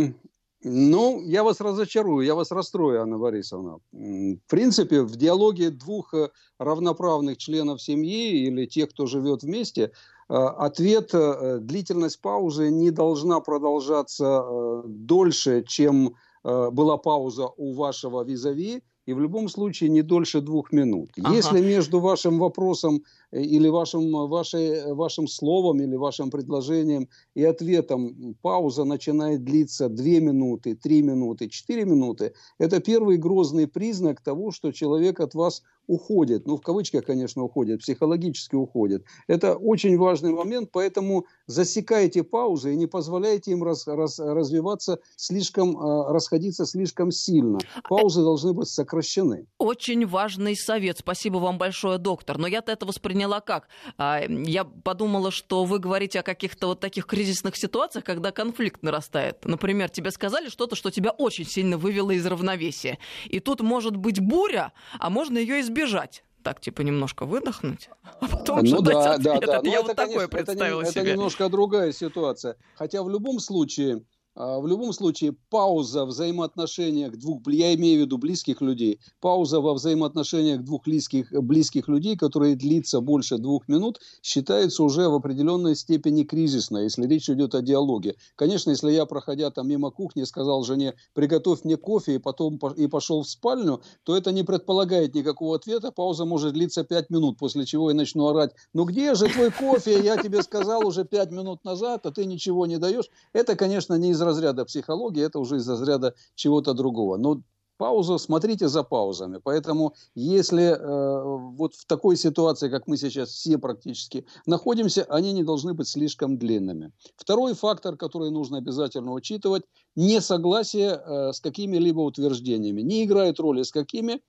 ну, 0.62 1.23
я 1.23 1.42
вас 1.42 1.61
разочарую, 1.61 2.26
я 2.26 2.35
вас 2.35 2.50
расстрою, 2.50 3.02
Анна 3.02 3.19
Борисовна. 3.19 3.78
В 3.92 4.38
принципе, 4.47 5.00
в 5.00 5.16
диалоге 5.16 5.71
двух 5.71 6.12
э, 6.12 6.28
равноправных 6.59 7.38
членов 7.38 7.80
семьи 7.80 8.47
или 8.47 8.66
тех, 8.66 8.90
кто 8.90 9.07
живет 9.07 9.42
вместе, 9.42 9.85
э, 10.28 10.35
ответ, 10.35 11.12
длительность 11.12 12.21
паузы 12.21 12.71
не 12.71 12.90
должна 12.90 13.40
продолжаться 13.40 14.83
дольше, 14.85 15.64
чем 15.66 16.14
была 16.42 16.97
пауза 16.97 17.49
у 17.56 17.73
вашего 17.73 18.25
визави, 18.25 18.82
и 19.06 19.12
в 19.12 19.20
любом 19.20 19.49
случае 19.49 19.90
не 19.90 20.02
дольше 20.02 20.40
двух 20.40 20.73
минут. 20.73 21.11
Ага. 21.18 21.35
Если 21.35 21.61
между 21.61 22.00
вашим 22.00 22.38
вопросом 22.38 22.97
э, 22.97 23.00
или 23.32 23.68
вашим, 23.68 24.10
вашей, 24.28 24.92
вашим 24.92 25.28
словом 25.28 25.80
или 25.80 25.96
вашим 25.96 26.30
предложением 26.30 27.08
и 27.34 27.44
ответом 27.44 28.34
пауза 28.42 28.84
начинает 28.84 29.44
длиться 29.44 29.88
две 29.88 30.20
минуты, 30.20 30.75
три 30.75 31.02
минуты, 31.02 31.49
четыре 31.49 31.84
минуты, 31.84 32.34
это 32.58 32.80
первый 32.80 33.18
грозный 33.18 33.68
признак 33.68 34.20
того, 34.20 34.50
что 34.50 34.72
человек 34.72 35.20
от 35.20 35.34
вас 35.34 35.62
уходит, 35.87 36.46
ну 36.46 36.56
в 36.56 36.60
кавычках, 36.60 37.04
конечно, 37.04 37.42
уходит, 37.42 37.80
психологически 37.80 38.54
уходит. 38.54 39.04
Это 39.26 39.56
очень 39.56 39.99
важный 39.99 40.32
момент, 40.32 40.70
поэтому 40.72 41.26
засекайте 41.46 42.22
паузы 42.22 42.75
и 42.75 42.76
не 42.76 42.87
позволяйте 42.87 43.50
им 43.50 43.64
раз, 43.64 43.88
раз, 43.88 44.20
развиваться 44.20 45.00
слишком, 45.16 45.76
э, 45.76 46.12
расходиться 46.12 46.64
слишком 46.64 47.10
сильно. 47.10 47.58
Паузы 47.88 48.22
должны 48.22 48.52
быть 48.52 48.68
сокращены. 48.68 49.46
Очень 49.58 50.06
важный 50.06 50.56
совет. 50.56 50.99
Спасибо 50.99 51.38
вам 51.38 51.58
большое, 51.58 51.99
доктор. 51.99 52.38
Но 52.38 52.46
я-то 52.46 52.70
это 52.70 52.87
воспринимаю 52.87 53.19
поняла 53.20 53.40
как. 53.42 53.68
А, 53.98 54.22
я 54.26 54.64
подумала, 54.64 55.30
что 55.30 55.64
вы 55.64 55.78
говорите 55.78 56.20
о 56.20 56.22
каких-то 56.22 56.68
вот 56.68 56.80
таких 56.80 57.04
кризисных 57.04 57.54
ситуациях, 57.54 58.02
когда 58.04 58.32
конфликт 58.32 58.82
нарастает. 58.82 59.44
Например, 59.44 59.90
тебе 59.90 60.10
сказали 60.10 60.48
что-то, 60.48 60.74
что 60.74 60.90
тебя 60.90 61.10
очень 61.10 61.44
сильно 61.44 61.76
вывело 61.76 62.12
из 62.12 62.24
равновесия. 62.24 62.98
И 63.26 63.40
тут 63.40 63.60
может 63.60 63.96
быть 63.96 64.20
буря, 64.20 64.72
а 64.98 65.10
можно 65.10 65.36
ее 65.36 65.60
избежать 65.60 66.24
так, 66.42 66.58
типа, 66.62 66.80
немножко 66.80 67.26
выдохнуть, 67.26 67.90
а 68.18 68.26
потом 68.26 68.60
ну, 68.64 68.80
да, 68.80 69.18
да, 69.18 69.38
да. 69.40 69.60
Ну, 69.62 69.70
я 69.70 69.80
это, 69.80 69.88
вот 69.88 69.96
такое 69.96 70.26
представила 70.26 70.80
это, 70.80 70.90
себе. 70.90 71.02
Это 71.02 71.12
немножко 71.12 71.50
другая 71.50 71.92
ситуация. 71.92 72.56
Хотя 72.76 73.02
в 73.02 73.10
любом 73.10 73.40
случае 73.40 74.00
в 74.40 74.66
любом 74.66 74.92
случае 74.92 75.37
пауза 75.50 76.06
в 76.06 76.09
взаимоотношениях 76.09 77.18
двух, 77.18 77.47
я 77.49 77.75
имею 77.75 77.99
в 77.99 78.04
виду 78.06 78.16
близких 78.16 78.62
людей, 78.62 79.00
пауза 79.20 79.61
во 79.61 79.75
взаимоотношениях 79.75 80.62
двух 80.62 80.85
близких, 80.85 81.30
близких 81.30 81.88
людей, 81.88 82.16
которые 82.16 82.56
длится 82.56 83.00
больше 83.00 83.37
двух 83.37 83.68
минут, 83.68 84.00
считается 84.23 84.82
уже 84.82 85.09
в 85.09 85.14
определенной 85.14 85.76
степени 85.76 86.25
кризисной, 86.25 86.85
если 86.85 87.06
речь 87.06 87.28
идет 87.28 87.54
о 87.54 87.61
диалоге. 87.61 88.16
Конечно, 88.37 88.70
если 88.70 88.90
я, 88.92 89.04
проходя 89.04 89.50
там 89.50 89.68
мимо 89.68 89.90
кухни, 89.90 90.25
сказал 90.25 90.62
жене, 90.62 90.94
приготовь 91.12 91.64
мне 91.64 91.76
кофе 91.76 92.14
и 92.14 92.18
потом 92.18 92.59
и 92.76 92.87
пошел 92.87 93.23
в 93.23 93.28
спальню, 93.28 93.82
то 94.04 94.16
это 94.16 94.32
не 94.32 94.42
предполагает 94.42 95.14
никакого 95.14 95.56
ответа, 95.56 95.92
пауза 95.92 96.25
может 96.25 96.54
длиться 96.54 96.82
пять 96.82 97.11
минут, 97.11 97.38
после 97.38 97.66
чего 97.66 97.90
я 97.90 97.97
начну 97.97 98.26
орать, 98.28 98.52
ну 98.73 98.85
где 98.85 99.14
же 99.14 99.26
твой 99.28 99.50
кофе, 99.50 100.02
я 100.02 100.16
тебе 100.16 100.42
сказал 100.42 100.87
уже 100.87 101.04
пять 101.04 101.30
минут 101.30 101.62
назад, 101.64 102.06
а 102.06 102.11
ты 102.11 102.25
ничего 102.25 102.64
не 102.64 102.78
даешь. 102.78 103.11
Это, 103.35 103.54
конечно, 103.54 103.94
не 103.94 104.11
из 104.11 104.29
разряда 104.30 104.64
психологии, 104.64 105.26
это 105.26 105.38
уже 105.38 105.56
из 105.56 105.68
разряда 105.68 106.14
чего-то 106.34 106.75
другого. 106.75 107.16
Но 107.16 107.42
паузу, 107.80 108.18
смотрите 108.18 108.68
за 108.68 108.82
паузами. 108.82 109.40
Поэтому 109.42 109.94
если 110.14 110.64
э, 110.64 111.22
вот 111.56 111.75
в 111.75 111.87
такой 111.87 112.16
ситуации, 112.16 112.68
как 112.68 112.87
мы 112.87 112.99
сейчас 112.99 113.30
все 113.30 113.56
практически 113.58 114.26
находимся, 114.46 115.04
они 115.08 115.32
не 115.32 115.42
должны 115.44 115.72
быть 115.72 115.88
слишком 115.88 116.37
длинными. 116.37 116.92
Второй 117.16 117.54
фактор, 117.54 117.96
который 117.96 118.30
нужно 118.30 118.58
обязательно 118.58 119.12
учитывать, 119.12 119.62
несогласие 119.96 120.90
э, 120.90 121.32
с 121.32 121.40
какими-либо 121.40 122.00
утверждениями. 122.00 122.82
Не 122.82 123.04
играет 123.04 123.40
роли 123.40 123.62
с 123.62 123.72
какими, 123.72 124.20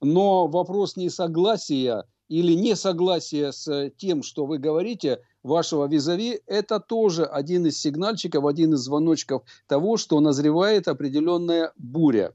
но 0.00 0.46
вопрос 0.46 0.96
несогласия 0.96 2.04
или 2.32 2.54
несогласия 2.54 3.52
с 3.52 3.90
тем, 3.98 4.22
что 4.22 4.46
вы 4.46 4.56
говорите, 4.56 5.20
вашего 5.42 5.86
визави, 5.86 6.40
это 6.46 6.80
тоже 6.80 7.26
один 7.26 7.66
из 7.66 7.78
сигнальчиков, 7.78 8.46
один 8.46 8.72
из 8.72 8.80
звоночков 8.80 9.42
того, 9.66 9.98
что 9.98 10.18
назревает 10.18 10.88
определенная 10.88 11.74
буря. 11.76 12.32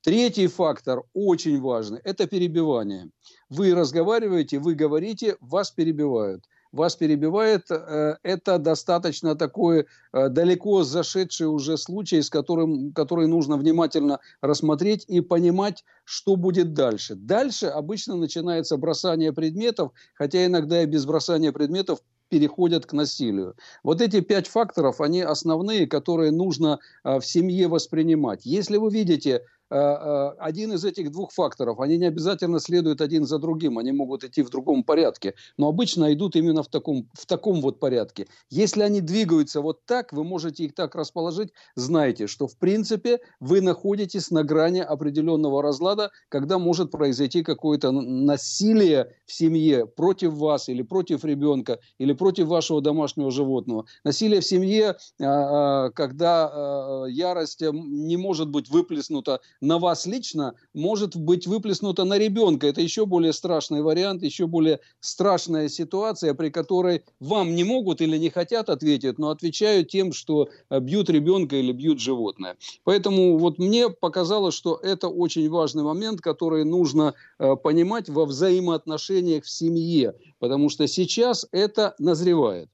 Третий 0.00 0.46
фактор, 0.46 1.02
очень 1.12 1.60
важный, 1.60 2.00
это 2.04 2.26
перебивание. 2.26 3.10
Вы 3.50 3.74
разговариваете, 3.74 4.58
вы 4.58 4.74
говорите, 4.74 5.36
вас 5.42 5.70
перебивают 5.70 6.44
вас 6.74 6.96
перебивает, 6.96 7.70
э, 7.70 8.16
это 8.22 8.58
достаточно 8.58 9.34
такой 9.34 9.86
э, 10.12 10.28
далеко 10.28 10.82
зашедший 10.82 11.46
уже 11.46 11.78
случай, 11.78 12.20
с 12.20 12.28
которым, 12.28 12.92
который 12.92 13.26
нужно 13.28 13.56
внимательно 13.56 14.20
рассмотреть 14.42 15.04
и 15.08 15.20
понимать, 15.20 15.84
что 16.04 16.36
будет 16.36 16.74
дальше. 16.74 17.14
Дальше 17.14 17.66
обычно 17.66 18.16
начинается 18.16 18.76
бросание 18.76 19.32
предметов, 19.32 19.92
хотя 20.14 20.44
иногда 20.44 20.82
и 20.82 20.86
без 20.86 21.06
бросания 21.06 21.52
предметов 21.52 22.00
переходят 22.28 22.86
к 22.86 22.92
насилию. 22.92 23.54
Вот 23.82 24.00
эти 24.00 24.20
пять 24.20 24.48
факторов, 24.48 25.00
они 25.00 25.20
основные, 25.20 25.86
которые 25.86 26.32
нужно 26.32 26.80
э, 27.04 27.20
в 27.20 27.26
семье 27.26 27.68
воспринимать. 27.68 28.44
Если 28.44 28.76
вы 28.76 28.90
видите 28.90 29.42
один 29.70 30.72
из 30.72 30.84
этих 30.84 31.10
двух 31.10 31.32
факторов, 31.32 31.80
они 31.80 31.96
не 31.96 32.06
обязательно 32.06 32.60
следуют 32.60 33.00
один 33.00 33.24
за 33.24 33.38
другим, 33.38 33.78
они 33.78 33.92
могут 33.92 34.24
идти 34.24 34.42
в 34.42 34.50
другом 34.50 34.84
порядке, 34.84 35.34
но 35.56 35.68
обычно 35.68 36.12
идут 36.12 36.36
именно 36.36 36.62
в 36.62 36.68
таком, 36.68 37.08
в 37.14 37.26
таком 37.26 37.60
вот 37.60 37.80
порядке. 37.80 38.26
Если 38.50 38.82
они 38.82 39.00
двигаются 39.00 39.60
вот 39.60 39.84
так, 39.86 40.12
вы 40.12 40.24
можете 40.24 40.64
их 40.64 40.74
так 40.74 40.94
расположить, 40.94 41.50
знайте, 41.76 42.26
что 42.26 42.46
в 42.46 42.58
принципе 42.58 43.20
вы 43.40 43.60
находитесь 43.60 44.30
на 44.30 44.44
грани 44.44 44.80
определенного 44.80 45.62
разлада, 45.62 46.10
когда 46.28 46.58
может 46.58 46.90
произойти 46.90 47.42
какое-то 47.42 47.90
насилие 47.90 49.14
в 49.26 49.32
семье 49.32 49.86
против 49.86 50.34
вас 50.34 50.68
или 50.68 50.82
против 50.82 51.24
ребенка 51.24 51.78
или 51.98 52.12
против 52.12 52.46
вашего 52.46 52.80
домашнего 52.80 53.30
животного. 53.30 53.86
Насилие 54.04 54.40
в 54.40 54.44
семье, 54.44 54.96
э, 55.20 55.90
когда 55.94 57.04
ярость 57.08 57.62
не 57.62 58.16
может 58.16 58.50
быть 58.50 58.68
выплеснута 58.68 59.40
на 59.60 59.78
вас 59.78 60.06
лично 60.06 60.54
может 60.72 61.16
быть 61.16 61.46
выплеснуто 61.46 62.04
на 62.04 62.18
ребенка. 62.18 62.66
Это 62.66 62.80
еще 62.80 63.06
более 63.06 63.32
страшный 63.32 63.82
вариант, 63.82 64.22
еще 64.22 64.46
более 64.46 64.80
страшная 65.00 65.68
ситуация, 65.68 66.34
при 66.34 66.50
которой 66.50 67.04
вам 67.20 67.54
не 67.54 67.64
могут 67.64 68.00
или 68.00 68.16
не 68.18 68.30
хотят 68.30 68.68
ответить, 68.68 69.18
но 69.18 69.30
отвечают 69.30 69.88
тем, 69.88 70.12
что 70.12 70.48
э, 70.70 70.80
бьют 70.80 71.10
ребенка 71.10 71.56
или 71.56 71.72
бьют 71.72 72.00
животное. 72.00 72.56
Поэтому 72.84 73.38
вот 73.38 73.58
мне 73.58 73.90
показалось, 73.90 74.54
что 74.54 74.76
это 74.76 75.08
очень 75.08 75.48
важный 75.48 75.82
момент, 75.82 76.20
который 76.20 76.64
нужно 76.64 77.14
э, 77.38 77.56
понимать 77.56 78.08
во 78.08 78.26
взаимоотношениях 78.26 79.44
в 79.44 79.50
семье, 79.50 80.14
потому 80.38 80.68
что 80.68 80.86
сейчас 80.86 81.46
это 81.52 81.94
назревает. 81.98 82.68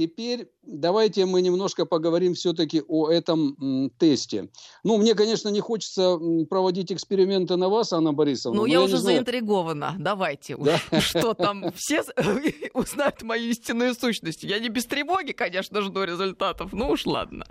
Теперь 0.00 0.48
давайте 0.62 1.26
мы 1.26 1.42
немножко 1.42 1.84
поговорим 1.84 2.32
все-таки 2.32 2.82
о 2.88 3.10
этом 3.10 3.90
тесте. 3.98 4.48
Ну, 4.82 4.96
мне, 4.96 5.14
конечно, 5.14 5.50
не 5.50 5.60
хочется 5.60 6.18
проводить 6.48 6.90
эксперименты 6.90 7.56
на 7.56 7.68
вас, 7.68 7.92
Анна 7.92 8.14
Борисовна. 8.14 8.60
Ну, 8.60 8.64
я, 8.64 8.78
я 8.78 8.80
уже 8.80 8.96
заинтригована. 8.96 9.96
Давайте. 9.98 10.56
Да? 10.56 10.78
Что 11.00 11.34
там? 11.34 11.70
Все 11.76 12.02
узнают 12.72 13.20
мою 13.20 13.50
истинную 13.50 13.94
сущность. 13.94 14.42
Я 14.42 14.58
не 14.58 14.70
без 14.70 14.86
тревоги, 14.86 15.32
конечно, 15.32 15.82
жду 15.82 16.02
результатов. 16.04 16.72
Ну 16.72 16.88
уж 16.88 17.04
ладно. 17.04 17.44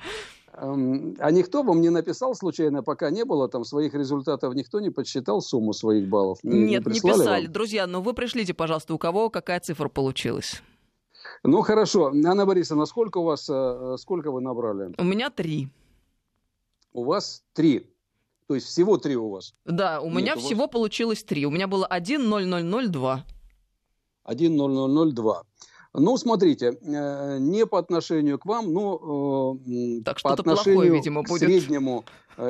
А 0.51 1.29
никто 1.29 1.62
вам 1.62 1.81
не 1.81 1.91
написал 1.91 2.33
случайно, 2.33 2.81
пока 2.81 3.12
не 3.12 3.25
было 3.25 3.47
там 3.47 3.63
своих 3.63 3.93
результатов, 3.93 4.55
никто 4.55 4.79
не 4.79 4.89
подсчитал 4.89 5.41
сумму 5.41 5.73
своих 5.73 6.09
баллов? 6.09 6.39
Не, 6.41 6.65
Нет, 6.65 6.88
не, 6.88 6.93
не 6.93 6.99
писали. 6.99 7.43
Вам? 7.45 7.53
Друзья, 7.53 7.85
но 7.85 7.99
ну 7.99 8.03
вы 8.05 8.13
пришлите, 8.13 8.55
пожалуйста, 8.55 8.95
у 8.95 8.97
кого 8.97 9.29
какая 9.29 9.59
цифра 9.59 9.88
получилась. 9.88 10.63
Ну 11.43 11.62
хорошо, 11.62 12.08
Анна 12.08 12.45
Борисовна, 12.45 12.86
сколько 12.86 13.19
у 13.19 13.23
вас, 13.23 13.49
э, 13.49 13.95
сколько 13.97 14.32
вы 14.32 14.41
набрали? 14.41 14.93
У 14.97 15.04
меня 15.04 15.30
три. 15.30 15.69
У 16.91 17.04
вас 17.04 17.43
три. 17.54 17.88
То 18.47 18.56
есть 18.56 18.67
всего 18.67 18.97
три 18.97 19.15
у 19.15 19.30
вас? 19.30 19.54
Да, 19.65 20.02
у 20.02 20.10
Нет, 20.10 20.15
меня 20.15 20.36
у 20.36 20.39
всего 20.39 20.62
вас... 20.62 20.71
получилось 20.71 21.23
три. 21.23 21.45
У 21.45 21.52
меня 21.52 21.67
было 21.67 21.88
1.0002. 21.89 23.19
1.0002. 24.25 25.34
Ну, 25.93 26.17
смотрите, 26.17 26.78
э, 26.82 27.38
не 27.39 27.65
по 27.65 27.80
отношению 27.80 28.38
к 28.38 28.45
вам, 28.45 28.73
но 28.73 29.58
э, 29.65 30.02
так 30.04 30.21
по 30.21 30.34
отношению 30.34 30.82
плохое, 30.82 30.91
видимо, 30.91 31.23
будет. 31.23 31.41
к 31.41 31.45
среднему 31.45 32.04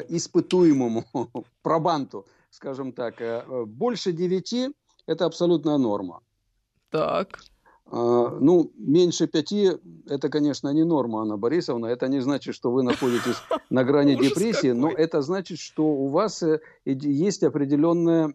испытуемому 0.10 1.04
пробанту, 1.62 2.25
скажем 2.49 2.91
так, 2.91 3.15
больше 3.67 4.13
девяти– 4.13 4.69
это 5.06 5.25
абсолютная 5.25 5.78
норма. 5.78 6.21
Так. 6.91 7.39
А, 7.91 8.38
ну, 8.39 8.71
меньше 8.78 9.28
пяти– 9.28 9.71
это, 10.10 10.30
конечно, 10.30 10.69
не 10.69 10.84
норма, 10.84 11.21
Анна 11.21 11.38
Борисовна. 11.38 11.88
Это 11.88 12.08
не 12.08 12.19
значит, 12.19 12.56
что 12.56 12.71
вы 12.71 12.84
находитесь 12.84 13.38
на 13.69 13.84
грани 13.84 14.15
депрессии, 14.15 14.71
но 14.71 14.89
это 14.89 15.21
значит, 15.21 15.60
что 15.60 15.84
у 15.84 16.08
вас 16.08 16.43
э, 16.43 16.60
есть 16.86 17.43
определенный 17.43 18.34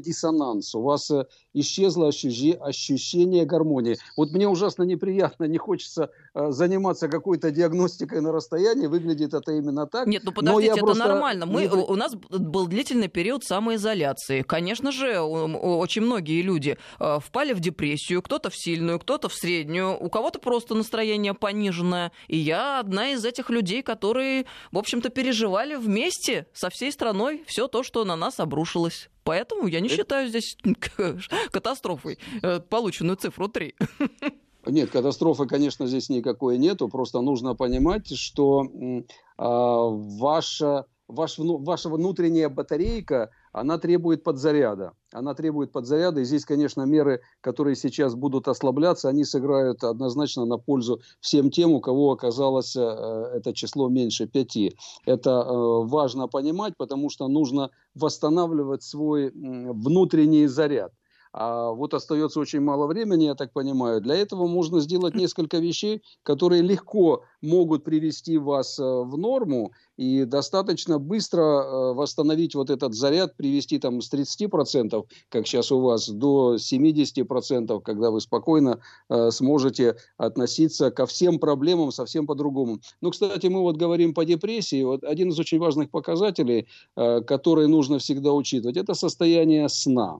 диссонанс, 0.00 0.74
у 0.74 0.82
вас 0.82 1.10
э, 1.10 1.26
исчезло 1.54 2.08
ощущение 2.08 3.44
гармонии. 3.44 3.96
Вот 4.16 4.32
мне 4.32 4.48
ужасно 4.48 4.82
неприятно, 4.82 5.44
не 5.44 5.58
хочется 5.58 6.10
э, 6.34 6.50
заниматься 6.50 7.08
какой-то 7.08 7.50
диагностикой 7.50 8.20
на 8.20 8.32
расстоянии, 8.32 8.86
выглядит 8.86 9.34
это 9.34 9.52
именно 9.52 9.86
так. 9.86 10.06
Нет, 10.06 10.22
ну 10.24 10.32
подождите, 10.32 10.80
это 10.80 10.94
нормально. 10.94 11.46
Мы, 11.46 11.62
не... 11.62 11.68
У 11.68 11.96
нас 11.96 12.14
был 12.14 12.66
длительный 12.66 13.08
период 13.08 13.44
самоизоляции. 13.44 14.42
Конечно 14.42 14.92
же, 14.92 15.20
очень 15.20 16.02
многие 16.02 16.42
люди 16.42 16.76
впали 16.98 17.52
в 17.52 17.60
депрессию, 17.60 18.22
кто 18.22 18.37
кто-то 18.38 18.50
в 18.50 18.56
сильную, 18.56 19.00
кто-то 19.00 19.28
в 19.28 19.34
среднюю, 19.34 20.00
у 20.00 20.08
кого-то 20.08 20.38
просто 20.38 20.76
настроение 20.76 21.34
пониженное. 21.34 22.12
И 22.28 22.36
я 22.36 22.78
одна 22.78 23.10
из 23.10 23.24
этих 23.24 23.50
людей, 23.50 23.82
которые, 23.82 24.46
в 24.70 24.78
общем-то, 24.78 25.08
переживали 25.08 25.74
вместе 25.74 26.46
со 26.52 26.70
всей 26.70 26.92
страной 26.92 27.42
все 27.48 27.66
то, 27.66 27.82
что 27.82 28.04
на 28.04 28.14
нас 28.14 28.38
обрушилось. 28.38 29.10
Поэтому 29.24 29.66
я 29.66 29.80
не 29.80 29.88
считаю 29.88 30.28
здесь 30.28 30.56
катастрофой 31.50 32.20
э, 32.42 32.60
полученную 32.60 33.16
цифру 33.16 33.48
3. 33.48 33.74
Нет, 34.66 34.90
катастрофы, 34.90 35.46
конечно, 35.46 35.88
здесь 35.88 36.08
никакой 36.08 36.58
нету. 36.58 36.88
Просто 36.88 37.20
нужно 37.20 37.56
понимать, 37.56 38.16
что 38.16 38.62
э, 38.64 39.02
ваша, 39.36 40.86
ваш, 41.08 41.34
ваша 41.38 41.88
внутренняя 41.88 42.48
батарейка, 42.48 43.30
она 43.60 43.78
требует 43.78 44.24
подзаряда 44.24 44.94
она 45.12 45.34
требует 45.34 45.72
подзаряда. 45.72 46.20
И 46.20 46.24
здесь, 46.24 46.44
конечно, 46.44 46.82
меры, 46.82 47.20
которые 47.40 47.76
сейчас 47.76 48.14
будут 48.14 48.48
ослабляться, 48.48 49.08
они 49.08 49.24
сыграют 49.24 49.84
однозначно 49.84 50.44
на 50.44 50.58
пользу 50.58 51.00
всем 51.20 51.50
тем, 51.50 51.72
у 51.72 51.80
кого 51.80 52.12
оказалось 52.12 52.76
э, 52.76 52.80
это 52.80 53.54
число 53.54 53.88
меньше 53.88 54.26
пяти. 54.26 54.76
Это 55.06 55.30
э, 55.30 55.86
важно 55.86 56.28
понимать, 56.28 56.74
потому 56.76 57.10
что 57.10 57.28
нужно 57.28 57.70
восстанавливать 57.94 58.82
свой 58.82 59.30
внутренний 59.34 60.46
заряд. 60.46 60.92
А 61.32 61.70
вот 61.70 61.94
остается 61.94 62.40
очень 62.40 62.60
мало 62.60 62.86
времени, 62.86 63.24
я 63.24 63.34
так 63.34 63.52
понимаю. 63.52 64.00
Для 64.00 64.14
этого 64.14 64.46
можно 64.46 64.80
сделать 64.80 65.14
несколько 65.14 65.58
вещей, 65.58 66.02
которые 66.22 66.62
легко 66.62 67.24
могут 67.42 67.84
привести 67.84 68.38
вас 68.38 68.78
э, 68.78 68.82
в 68.82 69.16
норму 69.16 69.72
и 69.96 70.24
достаточно 70.24 70.98
быстро 70.98 71.42
э, 71.42 71.92
восстановить 71.94 72.54
вот 72.54 72.70
этот 72.70 72.94
заряд, 72.94 73.36
привести 73.36 73.78
там 73.78 74.00
с 74.00 74.12
30%, 74.12 75.04
как 75.28 75.46
сейчас 75.46 75.70
у 75.72 75.80
вас, 75.80 76.08
до 76.08 76.56
70%, 76.56 77.80
когда 77.82 78.10
вы 78.10 78.20
спокойно 78.20 78.80
э, 79.08 79.30
сможете 79.30 79.96
относиться 80.16 80.90
ко 80.90 81.06
всем 81.06 81.38
проблемам 81.38 81.92
совсем 81.92 82.26
по-другому. 82.26 82.80
Ну, 83.00 83.10
кстати, 83.10 83.46
мы 83.46 83.60
вот 83.60 83.76
говорим 83.76 84.14
по 84.14 84.24
депрессии. 84.24 84.82
Вот 84.82 85.04
один 85.04 85.28
из 85.28 85.38
очень 85.38 85.58
важных 85.58 85.90
показателей, 85.90 86.68
который 86.94 87.68
нужно 87.68 87.98
всегда 87.98 88.32
учитывать, 88.32 88.76
это 88.76 88.94
состояние 88.94 89.68
сна. 89.68 90.18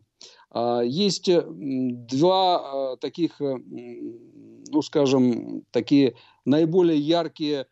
А, 0.51 0.81
есть 0.83 1.29
э, 1.29 1.45
два 1.49 2.93
а, 2.93 2.97
таких, 2.97 3.41
э, 3.41 3.57
ну 4.71 4.83
скажем, 4.83 5.63
такие 5.71 6.15
наиболее 6.45 6.99
яркие 6.99 7.67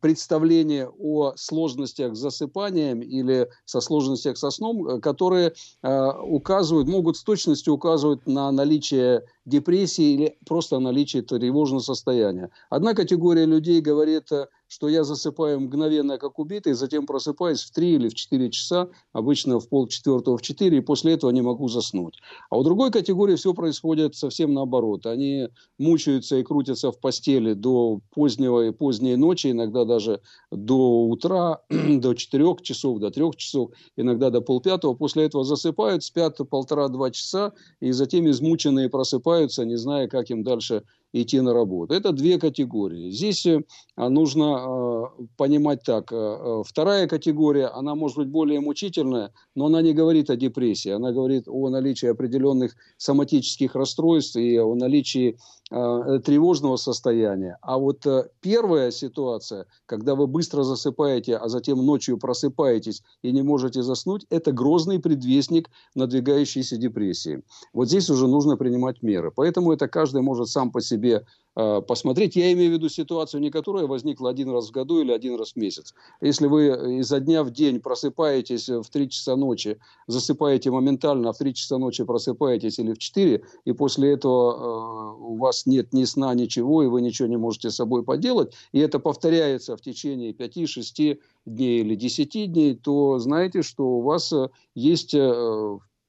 представления 0.00 0.88
о 0.88 1.34
сложностях 1.36 2.16
с 2.16 2.18
засыпанием 2.18 3.02
или 3.02 3.46
со 3.66 3.82
сложностях 3.82 4.38
со 4.38 4.48
сном, 4.48 4.88
э, 4.88 5.00
которые 5.00 5.52
указывают, 5.82 6.88
могут 6.88 7.18
с 7.18 7.22
точностью 7.22 7.74
указывать 7.74 8.26
на 8.26 8.50
наличие 8.50 9.24
депрессии 9.46 10.12
или 10.12 10.38
просто 10.44 10.78
наличие 10.78 11.22
тревожного 11.22 11.80
состояния. 11.80 12.50
Одна 12.68 12.94
категория 12.94 13.46
людей 13.46 13.80
говорит, 13.80 14.28
что 14.68 14.88
я 14.88 15.04
засыпаю 15.04 15.60
мгновенно, 15.60 16.18
как 16.18 16.38
убитый, 16.38 16.72
затем 16.72 17.06
просыпаюсь 17.06 17.62
в 17.62 17.70
3 17.70 17.94
или 17.94 18.08
в 18.08 18.14
4 18.14 18.50
часа, 18.50 18.88
обычно 19.12 19.60
в 19.60 19.68
полчетвертого 19.68 20.38
в 20.38 20.42
4, 20.42 20.76
и 20.76 20.80
после 20.80 21.12
этого 21.14 21.30
не 21.30 21.42
могу 21.42 21.68
заснуть. 21.68 22.18
А 22.50 22.58
у 22.58 22.64
другой 22.64 22.90
категории 22.90 23.36
все 23.36 23.54
происходит 23.54 24.16
совсем 24.16 24.52
наоборот. 24.54 25.06
Они 25.06 25.48
мучаются 25.78 26.36
и 26.36 26.42
крутятся 26.42 26.90
в 26.90 26.98
постели 26.98 27.52
до 27.52 28.00
позднего 28.12 28.66
и 28.66 28.72
поздней 28.72 29.16
ночи, 29.16 29.52
иногда 29.52 29.84
даже 29.84 30.20
до 30.50 31.06
утра, 31.06 31.60
до 31.70 32.14
4 32.14 32.56
часов, 32.62 32.98
до 32.98 33.10
3 33.10 33.30
часов, 33.36 33.70
иногда 33.96 34.30
до 34.30 34.40
полпятого. 34.40 34.94
После 34.94 35.24
этого 35.24 35.44
засыпают, 35.44 36.02
спят 36.02 36.38
полтора-два 36.50 37.12
часа, 37.12 37.52
и 37.80 37.92
затем 37.92 38.28
измученные 38.28 38.90
просыпаются, 38.90 39.35
не 39.64 39.76
зная, 39.76 40.08
как 40.08 40.30
им 40.30 40.42
дальше 40.42 40.82
идти 41.22 41.40
на 41.40 41.52
работу. 41.52 41.94
Это 41.94 42.12
две 42.12 42.38
категории. 42.38 43.10
Здесь 43.10 43.46
э, 43.46 43.62
нужно 43.96 44.44
э, 44.44 45.24
понимать 45.36 45.82
так. 45.82 46.12
Э, 46.12 46.62
вторая 46.66 47.06
категория, 47.08 47.66
она 47.66 47.94
может 47.94 48.18
быть 48.18 48.28
более 48.28 48.60
мучительная, 48.60 49.32
но 49.54 49.66
она 49.66 49.82
не 49.82 49.92
говорит 49.92 50.30
о 50.30 50.36
депрессии. 50.36 50.90
Она 50.90 51.12
говорит 51.12 51.44
о 51.48 51.68
наличии 51.70 52.06
определенных 52.06 52.76
соматических 52.96 53.74
расстройств 53.74 54.36
и 54.36 54.58
о 54.58 54.74
наличии 54.74 55.38
тревожного 55.68 56.76
состояния. 56.76 57.58
А 57.60 57.76
вот 57.78 58.06
первая 58.40 58.92
ситуация, 58.92 59.66
когда 59.86 60.14
вы 60.14 60.28
быстро 60.28 60.62
засыпаете, 60.62 61.36
а 61.36 61.48
затем 61.48 61.84
ночью 61.84 62.18
просыпаетесь 62.18 63.02
и 63.22 63.32
не 63.32 63.42
можете 63.42 63.82
заснуть, 63.82 64.26
это 64.30 64.52
грозный 64.52 65.00
предвестник 65.00 65.68
надвигающейся 65.96 66.76
депрессии. 66.76 67.42
Вот 67.72 67.88
здесь 67.88 68.08
уже 68.10 68.28
нужно 68.28 68.56
принимать 68.56 69.02
меры. 69.02 69.32
Поэтому 69.34 69.72
это 69.72 69.88
каждый 69.88 70.22
может 70.22 70.48
сам 70.48 70.70
по 70.70 70.80
себе 70.80 71.05
себе 71.06 71.24
э, 71.56 71.80
посмотреть. 71.86 72.36
Я 72.36 72.52
имею 72.52 72.70
в 72.70 72.74
виду 72.74 72.88
ситуацию, 72.88 73.40
не 73.40 73.50
которая 73.50 73.86
возникла 73.86 74.30
один 74.30 74.50
раз 74.50 74.68
в 74.68 74.72
году 74.72 75.00
или 75.00 75.12
один 75.12 75.38
раз 75.38 75.52
в 75.52 75.56
месяц. 75.56 75.94
Если 76.20 76.46
вы 76.46 76.98
изо 76.98 77.20
дня 77.20 77.42
в 77.44 77.50
день 77.50 77.80
просыпаетесь 77.80 78.68
в 78.68 78.84
3 78.84 79.08
часа 79.08 79.36
ночи, 79.36 79.78
засыпаете 80.06 80.70
моментально, 80.70 81.30
а 81.30 81.32
в 81.32 81.38
3 81.38 81.54
часа 81.54 81.78
ночи 81.78 82.04
просыпаетесь 82.04 82.78
или 82.78 82.92
в 82.92 82.98
4, 82.98 83.42
и 83.64 83.72
после 83.72 84.12
этого 84.12 84.52
э, 84.52 85.22
у 85.22 85.36
вас 85.36 85.66
нет 85.66 85.92
ни 85.92 86.04
сна, 86.04 86.34
ничего, 86.34 86.82
и 86.82 86.86
вы 86.86 87.00
ничего 87.00 87.28
не 87.28 87.38
можете 87.38 87.70
с 87.70 87.76
собой 87.76 88.02
поделать, 88.02 88.54
и 88.72 88.80
это 88.80 88.98
повторяется 88.98 89.76
в 89.76 89.80
течение 89.80 90.32
5-6 90.32 91.18
дней 91.46 91.80
или 91.80 91.94
10 91.94 92.52
дней, 92.52 92.74
то 92.74 93.18
знаете, 93.18 93.62
что 93.62 93.84
у 93.84 94.00
вас 94.02 94.32
э, 94.32 94.48
есть 94.74 95.14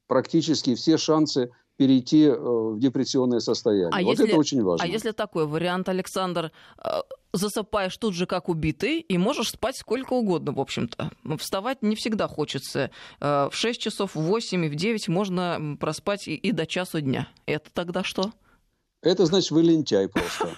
практически 0.07 0.73
все 0.75 0.97
шансы 0.97 1.51
перейти 1.77 2.23
э, 2.23 2.35
в 2.35 2.79
депрессионное 2.79 3.39
состояние. 3.39 3.89
А 3.91 4.01
вот 4.01 4.11
если, 4.11 4.27
это 4.27 4.37
очень 4.37 4.63
важно. 4.63 4.83
А 4.83 4.87
если 4.87 5.11
такой 5.11 5.45
вариант, 5.45 5.87
Александр, 5.87 6.51
э, 6.83 6.89
засыпаешь 7.33 7.95
тут 7.97 8.15
же 8.15 8.25
как 8.25 8.49
убитый 8.49 8.99
и 8.99 9.17
можешь 9.17 9.51
спать 9.51 9.77
сколько 9.77 10.13
угодно, 10.13 10.51
в 10.51 10.59
общем-то. 10.59 11.11
Вставать 11.37 11.83
не 11.83 11.95
всегда 11.95 12.27
хочется. 12.27 12.89
Э, 13.21 13.49
в 13.51 13.55
6 13.55 13.79
часов, 13.79 14.15
в 14.15 14.21
8 14.21 14.65
и 14.65 14.69
в 14.69 14.75
9 14.75 15.07
можно 15.07 15.77
проспать 15.79 16.27
и, 16.27 16.35
и 16.35 16.51
до 16.51 16.65
часу 16.65 16.99
дня. 16.99 17.27
Это 17.45 17.69
тогда 17.71 18.03
что? 18.03 18.31
Это 19.03 19.25
значит, 19.25 19.51
вы 19.51 19.61
лентяй 19.61 20.09
просто. 20.09 20.49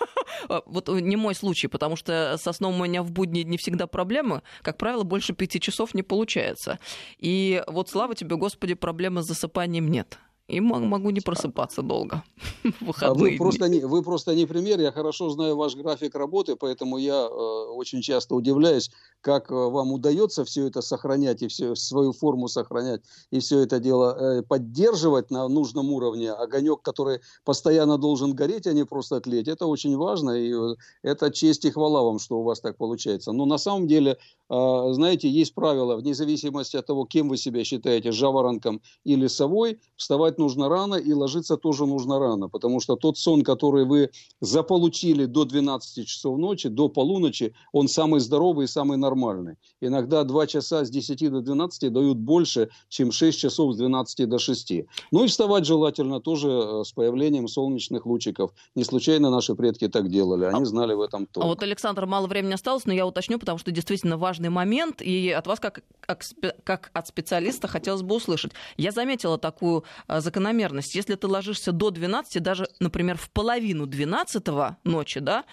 Вот 0.65 0.88
не 0.88 1.17
мой 1.17 1.36
случай, 1.36 1.67
потому 1.67 1.97
что 1.97 2.38
со 2.39 2.53
сном 2.53 2.79
у 2.79 2.86
меня 2.86 3.03
в 3.03 3.12
будни 3.12 3.41
не 3.41 3.58
всегда 3.58 3.88
проблемы. 3.88 4.41
Как 4.62 4.77
правило, 4.77 5.03
больше 5.03 5.34
пяти 5.34 5.60
часов 5.60 5.93
не 5.93 6.01
получается. 6.01 6.79
И 7.17 7.62
вот 7.67 7.89
слава 7.89 8.15
тебе, 8.15 8.38
Господи, 8.38 8.73
проблемы 8.73 9.21
с 9.21 9.25
засыпанием 9.25 9.89
нет 9.89 10.17
и 10.49 10.59
могу 10.59 11.12
не 11.12 11.21
просыпаться 11.21 11.81
долго. 11.81 12.23
А 13.01 13.13
вы 13.13 13.38
просто, 13.38 13.69
не, 13.69 13.79
вы 13.79 14.01
просто 14.01 14.35
не 14.35 14.45
пример. 14.45 14.79
Я 14.79 14.91
хорошо 14.91 15.29
знаю 15.29 15.55
ваш 15.55 15.75
график 15.75 16.15
работы, 16.15 16.55
поэтому 16.55 16.97
я 16.97 17.27
э, 17.27 17.71
очень 17.75 18.01
часто 18.01 18.35
удивляюсь, 18.35 18.91
как 19.21 19.51
э, 19.51 19.53
вам 19.53 19.91
удается 19.93 20.43
все 20.43 20.67
это 20.67 20.81
сохранять 20.81 21.41
и 21.41 21.47
все, 21.47 21.75
свою 21.75 22.13
форму 22.13 22.47
сохранять 22.47 23.01
и 23.31 23.39
все 23.39 23.59
это 23.59 23.79
дело 23.79 24.17
э, 24.19 24.41
поддерживать 24.41 25.31
на 25.31 25.47
нужном 25.47 25.91
уровне. 25.91 26.31
Огонек, 26.31 26.81
который 26.81 27.19
постоянно 27.45 27.97
должен 27.97 28.33
гореть, 28.33 28.67
а 28.67 28.73
не 28.73 28.85
просто 28.85 29.21
тлеть, 29.21 29.47
это 29.47 29.67
очень 29.67 29.95
важно. 29.95 30.31
И 30.31 30.51
э, 30.51 30.75
это 31.03 31.31
честь 31.31 31.65
и 31.65 31.71
хвала 31.71 32.01
вам, 32.01 32.19
что 32.19 32.39
у 32.39 32.43
вас 32.43 32.59
так 32.59 32.77
получается. 32.77 33.31
Но 33.31 33.45
на 33.45 33.57
самом 33.57 33.88
деле, 33.88 34.17
э, 34.49 34.93
знаете, 34.93 35.29
есть 35.29 35.53
правило, 35.53 35.95
вне 35.95 36.13
зависимости 36.13 36.77
от 36.77 36.85
того, 36.85 37.05
кем 37.05 37.29
вы 37.29 37.38
себя 37.38 37.63
считаете, 37.63 38.12
жаворонком 38.12 38.81
или 39.03 39.27
совой, 39.27 39.79
вставать 39.95 40.38
нужно 40.39 40.69
рано 40.69 40.95
и 40.95 41.13
ложиться 41.13 41.58
тоже 41.58 41.86
нужно 41.86 42.17
рано, 42.17 42.49
потому 42.49 42.80
что 42.80 42.95
тот 42.95 43.17
сон, 43.17 43.43
который 43.43 43.86
вы 43.86 44.10
заполучили 44.41 45.25
до 45.25 45.45
12 45.45 46.08
часов 46.08 46.39
ночи, 46.39 46.69
до 46.69 46.89
полуночи, 46.89 47.54
он 47.71 47.88
самый 47.88 48.19
здоровый 48.19 48.65
и 48.65 48.67
самый 48.67 48.97
нормальный. 48.97 49.58
Иногда 49.82 50.23
2 50.23 50.47
часа 50.47 50.84
с 50.84 50.89
10 50.89 51.32
до 51.32 51.41
12 51.41 51.93
дают 51.93 52.17
больше, 52.17 52.69
чем 52.88 53.12
6 53.12 53.39
часов 53.39 53.73
с 53.73 53.78
12 53.78 54.28
до 54.28 54.39
6. 54.39 54.73
Ну 55.12 55.23
и 55.23 55.28
вставать 55.28 55.65
желательно 55.65 56.19
тоже 56.19 56.49
э, 56.49 56.84
с 56.84 56.91
появлением 56.91 57.47
солнечных 57.47 58.06
лучиков. 58.06 58.52
Не 58.75 58.84
случайно 58.84 59.30
наши 59.30 59.56
предки 59.56 59.88
так 59.88 60.10
делали, 60.10 60.45
они 60.45 60.63
а 60.63 60.65
знали 60.65 60.93
в 60.93 61.02
этом 61.02 61.25
то. 61.25 61.41
А 61.41 61.45
вот, 61.45 61.62
Александр, 61.63 62.06
мало 62.06 62.28
времени 62.28 62.54
осталось, 62.54 62.86
но 62.86 62.93
я 62.93 63.06
уточню, 63.06 63.39
потому 63.39 63.58
что 63.58 63.71
действительно 63.71 64.17
важный 64.17 64.49
момент, 64.49 65.02
и 65.02 65.30
от 65.32 65.47
вас, 65.47 65.60
как, 65.60 65.82
как, 65.99 66.23
как 66.63 66.91
от 66.93 67.08
специалиста, 67.08 67.67
хотелось 67.67 68.02
бы 68.02 68.15
услышать. 68.15 68.52
Я 68.78 68.91
заметила 68.91 69.38
такую 69.38 69.84
э, 70.08 70.21
закономерность. 70.29 70.95
Если 70.95 71.15
ты 71.15 71.27
ложишься 71.27 71.71
до 71.71 71.89
12, 71.89 72.41
даже, 72.41 72.67
например, 72.79 73.17
в 73.17 73.29
половину 73.31 73.87
12 73.87 74.45
ночи, 74.83 75.19
да, 75.19 75.43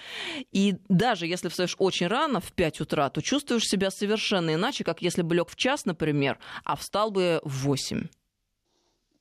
и 0.53 0.75
даже 0.89 1.27
если 1.27 1.49
встаешь 1.49 1.77
очень 1.79 2.09
рано, 2.09 2.41
в 2.41 2.53
5 2.53 2.81
утра, 2.83 3.09
то 3.09 3.23
чувствуешь 3.23 3.65
себя 3.65 3.91
совершенно 3.91 4.55
иначе, 4.55 4.85
как 4.85 5.03
если 5.03 5.23
бы 5.23 5.35
лег 5.35 5.49
в 5.49 5.57
час, 5.57 5.87
например, 5.87 6.39
а 6.65 6.77
встал 6.77 7.11
бы 7.11 7.41
в 7.43 7.65
8. 7.65 8.07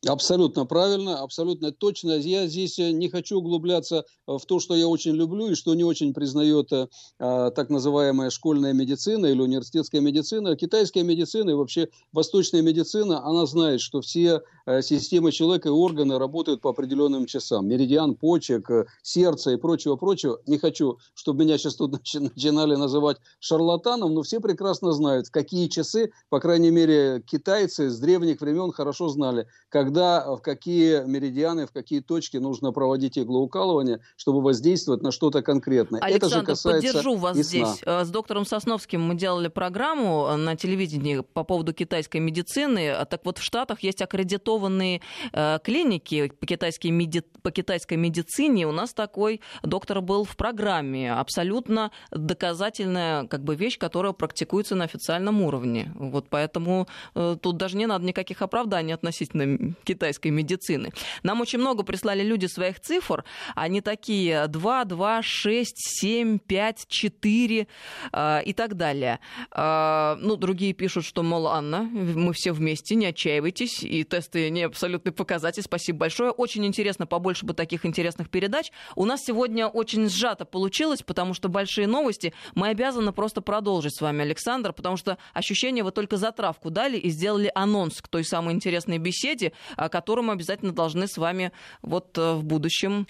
Абсолютно 0.08 0.66
правильно, 0.66 1.22
абсолютно 1.24 1.72
точно. 1.72 2.12
Я 2.12 2.48
здесь 2.48 2.78
э, 2.78 2.92
не 2.92 3.10
хочу 3.10 3.38
углубляться 3.38 4.06
в 4.28 4.42
то, 4.46 4.60
что 4.60 4.76
я 4.76 4.88
очень 4.88 5.14
люблю 5.14 5.50
и 5.50 5.56
что 5.56 5.74
не 5.74 5.84
очень 5.84 6.14
признает 6.14 6.72
а, 6.72 7.52
так 7.52 7.70
называемая 7.70 8.30
школьная 8.30 8.74
медицина 8.74 9.26
или 9.26 9.42
университетская 9.42 10.02
медицина. 10.02 10.56
Китайская 10.56 11.04
медицина 11.04 11.52
и 11.52 11.54
вообще 11.54 11.90
восточная 12.12 12.62
медицина, 12.62 13.26
она 13.26 13.48
знает, 13.48 13.82
что 13.82 14.02
все 14.02 14.42
а, 14.66 14.82
системы 14.82 15.32
человека 15.32 15.70
и 15.70 15.72
органы 15.72 16.20
работают 16.20 16.62
по 16.62 16.70
определенным 16.70 17.26
часам. 17.26 17.68
Меридиан 17.68 18.16
почек, 18.16 18.70
сердце 19.02 19.52
и 19.52 19.58
прочего-прочего. 19.58 20.40
Не 20.46 20.58
хочу, 20.58 21.00
чтобы 21.14 21.46
меня 21.46 21.58
сейчас 21.58 21.76
тут 21.76 21.92
начинали 22.14 22.76
называть 22.76 23.18
шарлатаном, 23.40 24.14
но 24.14 24.22
все 24.22 24.40
прекрасно 24.40 24.92
знают, 24.92 25.30
какие 25.30 25.68
часы, 25.68 26.12
по 26.30 26.40
крайней 26.40 26.72
мере, 26.72 27.24
китайцы 27.26 27.90
с 27.90 28.00
древних 28.00 28.42
времен 28.42 28.72
хорошо 28.72 29.10
знали, 29.10 29.48
когда 29.70 29.96
когда, 29.96 30.36
в 30.36 30.42
какие 30.42 31.06
меридианы, 31.06 31.68
в 31.68 31.72
какие 31.72 32.02
точки 32.02 32.38
нужно 32.38 32.72
проводить 32.72 33.18
иглоукалывание, 33.18 34.02
чтобы 34.18 34.42
воздействовать 34.42 35.02
на 35.02 35.12
что-то 35.12 35.42
конкретное. 35.42 36.02
Александр, 36.02 36.26
Это 36.26 36.40
же 36.40 36.46
касается 36.46 36.88
поддержу 36.88 37.16
вас 37.16 37.38
здесь. 37.38 37.82
Э, 37.86 38.04
с 38.04 38.10
доктором 38.10 38.46
Сосновским 38.46 39.02
мы 39.02 39.16
делали 39.16 39.48
программу 39.48 40.28
э, 40.28 40.36
на 40.36 40.56
телевидении 40.56 41.22
по 41.22 41.44
поводу 41.44 41.74
китайской 41.74 42.18
медицины. 42.18 42.94
Так 43.10 43.22
вот, 43.26 43.38
в 43.38 43.44
Штатах 43.44 43.84
есть 43.84 44.02
аккредитованные 44.02 44.55
э, 44.60 45.60
клиники 45.64 46.28
по, 46.28 46.46
китайской 46.46 46.88
меди... 46.88 47.22
по 47.42 47.52
китайской 47.52 47.96
медицине. 47.96 48.68
У 48.68 48.72
нас 48.72 48.94
такой 48.94 49.42
доктор 49.64 50.02
был 50.02 50.24
в 50.24 50.36
программе. 50.36 51.14
Абсолютно 51.14 51.92
доказательная 52.12 53.28
как 53.28 53.44
бы, 53.44 53.56
вещь, 53.56 53.78
которая 53.78 54.14
практикуется 54.14 54.76
на 54.76 54.86
официальном 54.86 55.42
уровне. 55.42 55.92
Вот 55.96 56.28
поэтому 56.30 56.88
тут 57.14 57.58
даже 57.58 57.78
не 57.78 57.86
надо 57.86 58.06
никаких 58.06 58.42
оправданий 58.42 58.94
относительно 58.94 59.74
китайской 59.84 60.30
медицины. 60.30 60.92
Нам 61.24 61.42
очень 61.42 61.60
много 61.60 61.84
прислали 61.84 62.24
люди 62.24 62.46
своих 62.48 62.80
цифр. 62.80 63.24
Они 63.56 63.82
такие 63.82 64.48
2, 64.48 64.86
2, 64.86 65.22
6, 65.22 65.74
7, 65.78 66.40
5, 66.40 66.86
4 66.88 67.68
э, 68.12 68.44
и 68.44 68.54
так 68.54 68.76
далее. 68.76 69.20
Э, 69.52 70.16
ну, 70.20 70.36
другие 70.36 70.74
пишут, 70.74 71.06
что, 71.06 71.24
мол, 71.24 71.48
Анна, 71.48 71.82
мы 71.82 72.34
все 72.34 72.52
вместе, 72.52 72.96
не 72.96 73.08
отчаивайтесь, 73.08 73.84
и 73.84 74.04
тесты 74.04 74.45
не 74.50 74.64
абсолютный 74.64 75.12
показатель. 75.12 75.64
Спасибо 75.64 76.00
большое. 76.00 76.32
Очень 76.32 76.66
интересно, 76.66 77.06
побольше 77.06 77.46
бы 77.46 77.54
таких 77.54 77.86
интересных 77.86 78.30
передач. 78.30 78.72
У 78.96 79.06
нас 79.06 79.24
сегодня 79.24 79.68
очень 79.68 80.10
сжато 80.10 80.46
получилось, 80.46 81.02
потому 81.02 81.34
что 81.34 81.50
большие 81.50 81.88
новости. 81.88 82.34
Мы 82.54 82.70
обязаны 82.70 83.12
просто 83.12 83.42
продолжить 83.42 83.96
с 83.96 84.02
вами, 84.02 84.22
Александр, 84.22 84.74
потому 84.74 84.98
что 84.98 85.18
ощущение 85.34 85.84
вы 85.84 85.92
только 85.92 86.18
затравку 86.18 86.70
дали 86.70 86.98
и 86.98 87.10
сделали 87.10 87.52
анонс 87.56 88.02
к 88.02 88.08
той 88.08 88.24
самой 88.24 88.54
интересной 88.54 88.98
беседе, 88.98 89.54
которую 89.92 90.26
мы 90.26 90.34
обязательно 90.34 90.74
должны 90.74 91.08
с 91.08 91.18
вами 91.18 91.52
вот 91.82 92.18
э, 92.18 92.34
в 92.34 92.44
будущем 92.44 93.08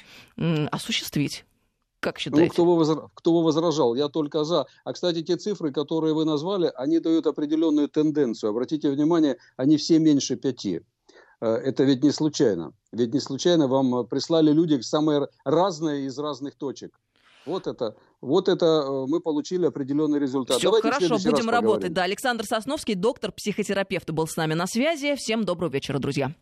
осуществить. 0.71 1.45
Как 1.99 2.19
считаете? 2.19 2.45
Ну, 2.45 2.51
кто 2.51 2.65
бы, 2.65 2.77
возра... 2.77 3.09
кто 3.15 3.31
бы 3.31 3.43
возражал? 3.43 3.95
Я 3.95 4.09
только 4.09 4.43
за. 4.43 4.67
А, 4.83 4.93
кстати, 4.93 5.23
те 5.23 5.37
цифры, 5.37 5.71
которые 5.71 6.13
вы 6.13 6.23
назвали, 6.23 6.71
они 6.75 6.99
дают 6.99 7.25
определенную 7.25 7.89
тенденцию. 7.89 8.51
Обратите 8.51 8.91
внимание, 8.91 9.37
они 9.57 9.77
все 9.77 9.97
меньше 9.97 10.35
пяти. 10.35 10.81
Э, 11.45 11.57
это 11.57 11.83
ведь 11.83 12.03
не 12.03 12.11
случайно. 12.11 12.71
Ведь 12.91 13.13
не 13.13 13.19
случайно 13.19 13.67
вам 13.67 13.95
э, 13.95 14.03
прислали 14.03 14.51
люди 14.51 14.81
самые 14.81 15.27
разные 15.43 16.07
из 16.07 16.17
разных 16.17 16.55
точек. 16.55 16.99
Вот 17.45 17.67
это, 17.67 17.95
вот 18.21 18.49
это 18.49 18.65
э, 18.65 19.05
мы 19.07 19.19
получили 19.19 19.67
определенный 19.67 20.19
результат. 20.19 20.57
Все 20.57 20.71
хорошо, 20.71 21.17
будем 21.23 21.49
работать. 21.49 21.93
Да, 21.93 22.03
Александр 22.03 22.45
Сосновский, 22.45 22.95
доктор, 22.95 23.31
психотерапевт, 23.31 24.09
был 24.09 24.27
с 24.27 24.35
нами 24.35 24.55
на 24.55 24.65
связи. 24.65 25.15
Всем 25.15 25.43
доброго 25.45 25.71
вечера, 25.71 25.99
друзья. 25.99 26.31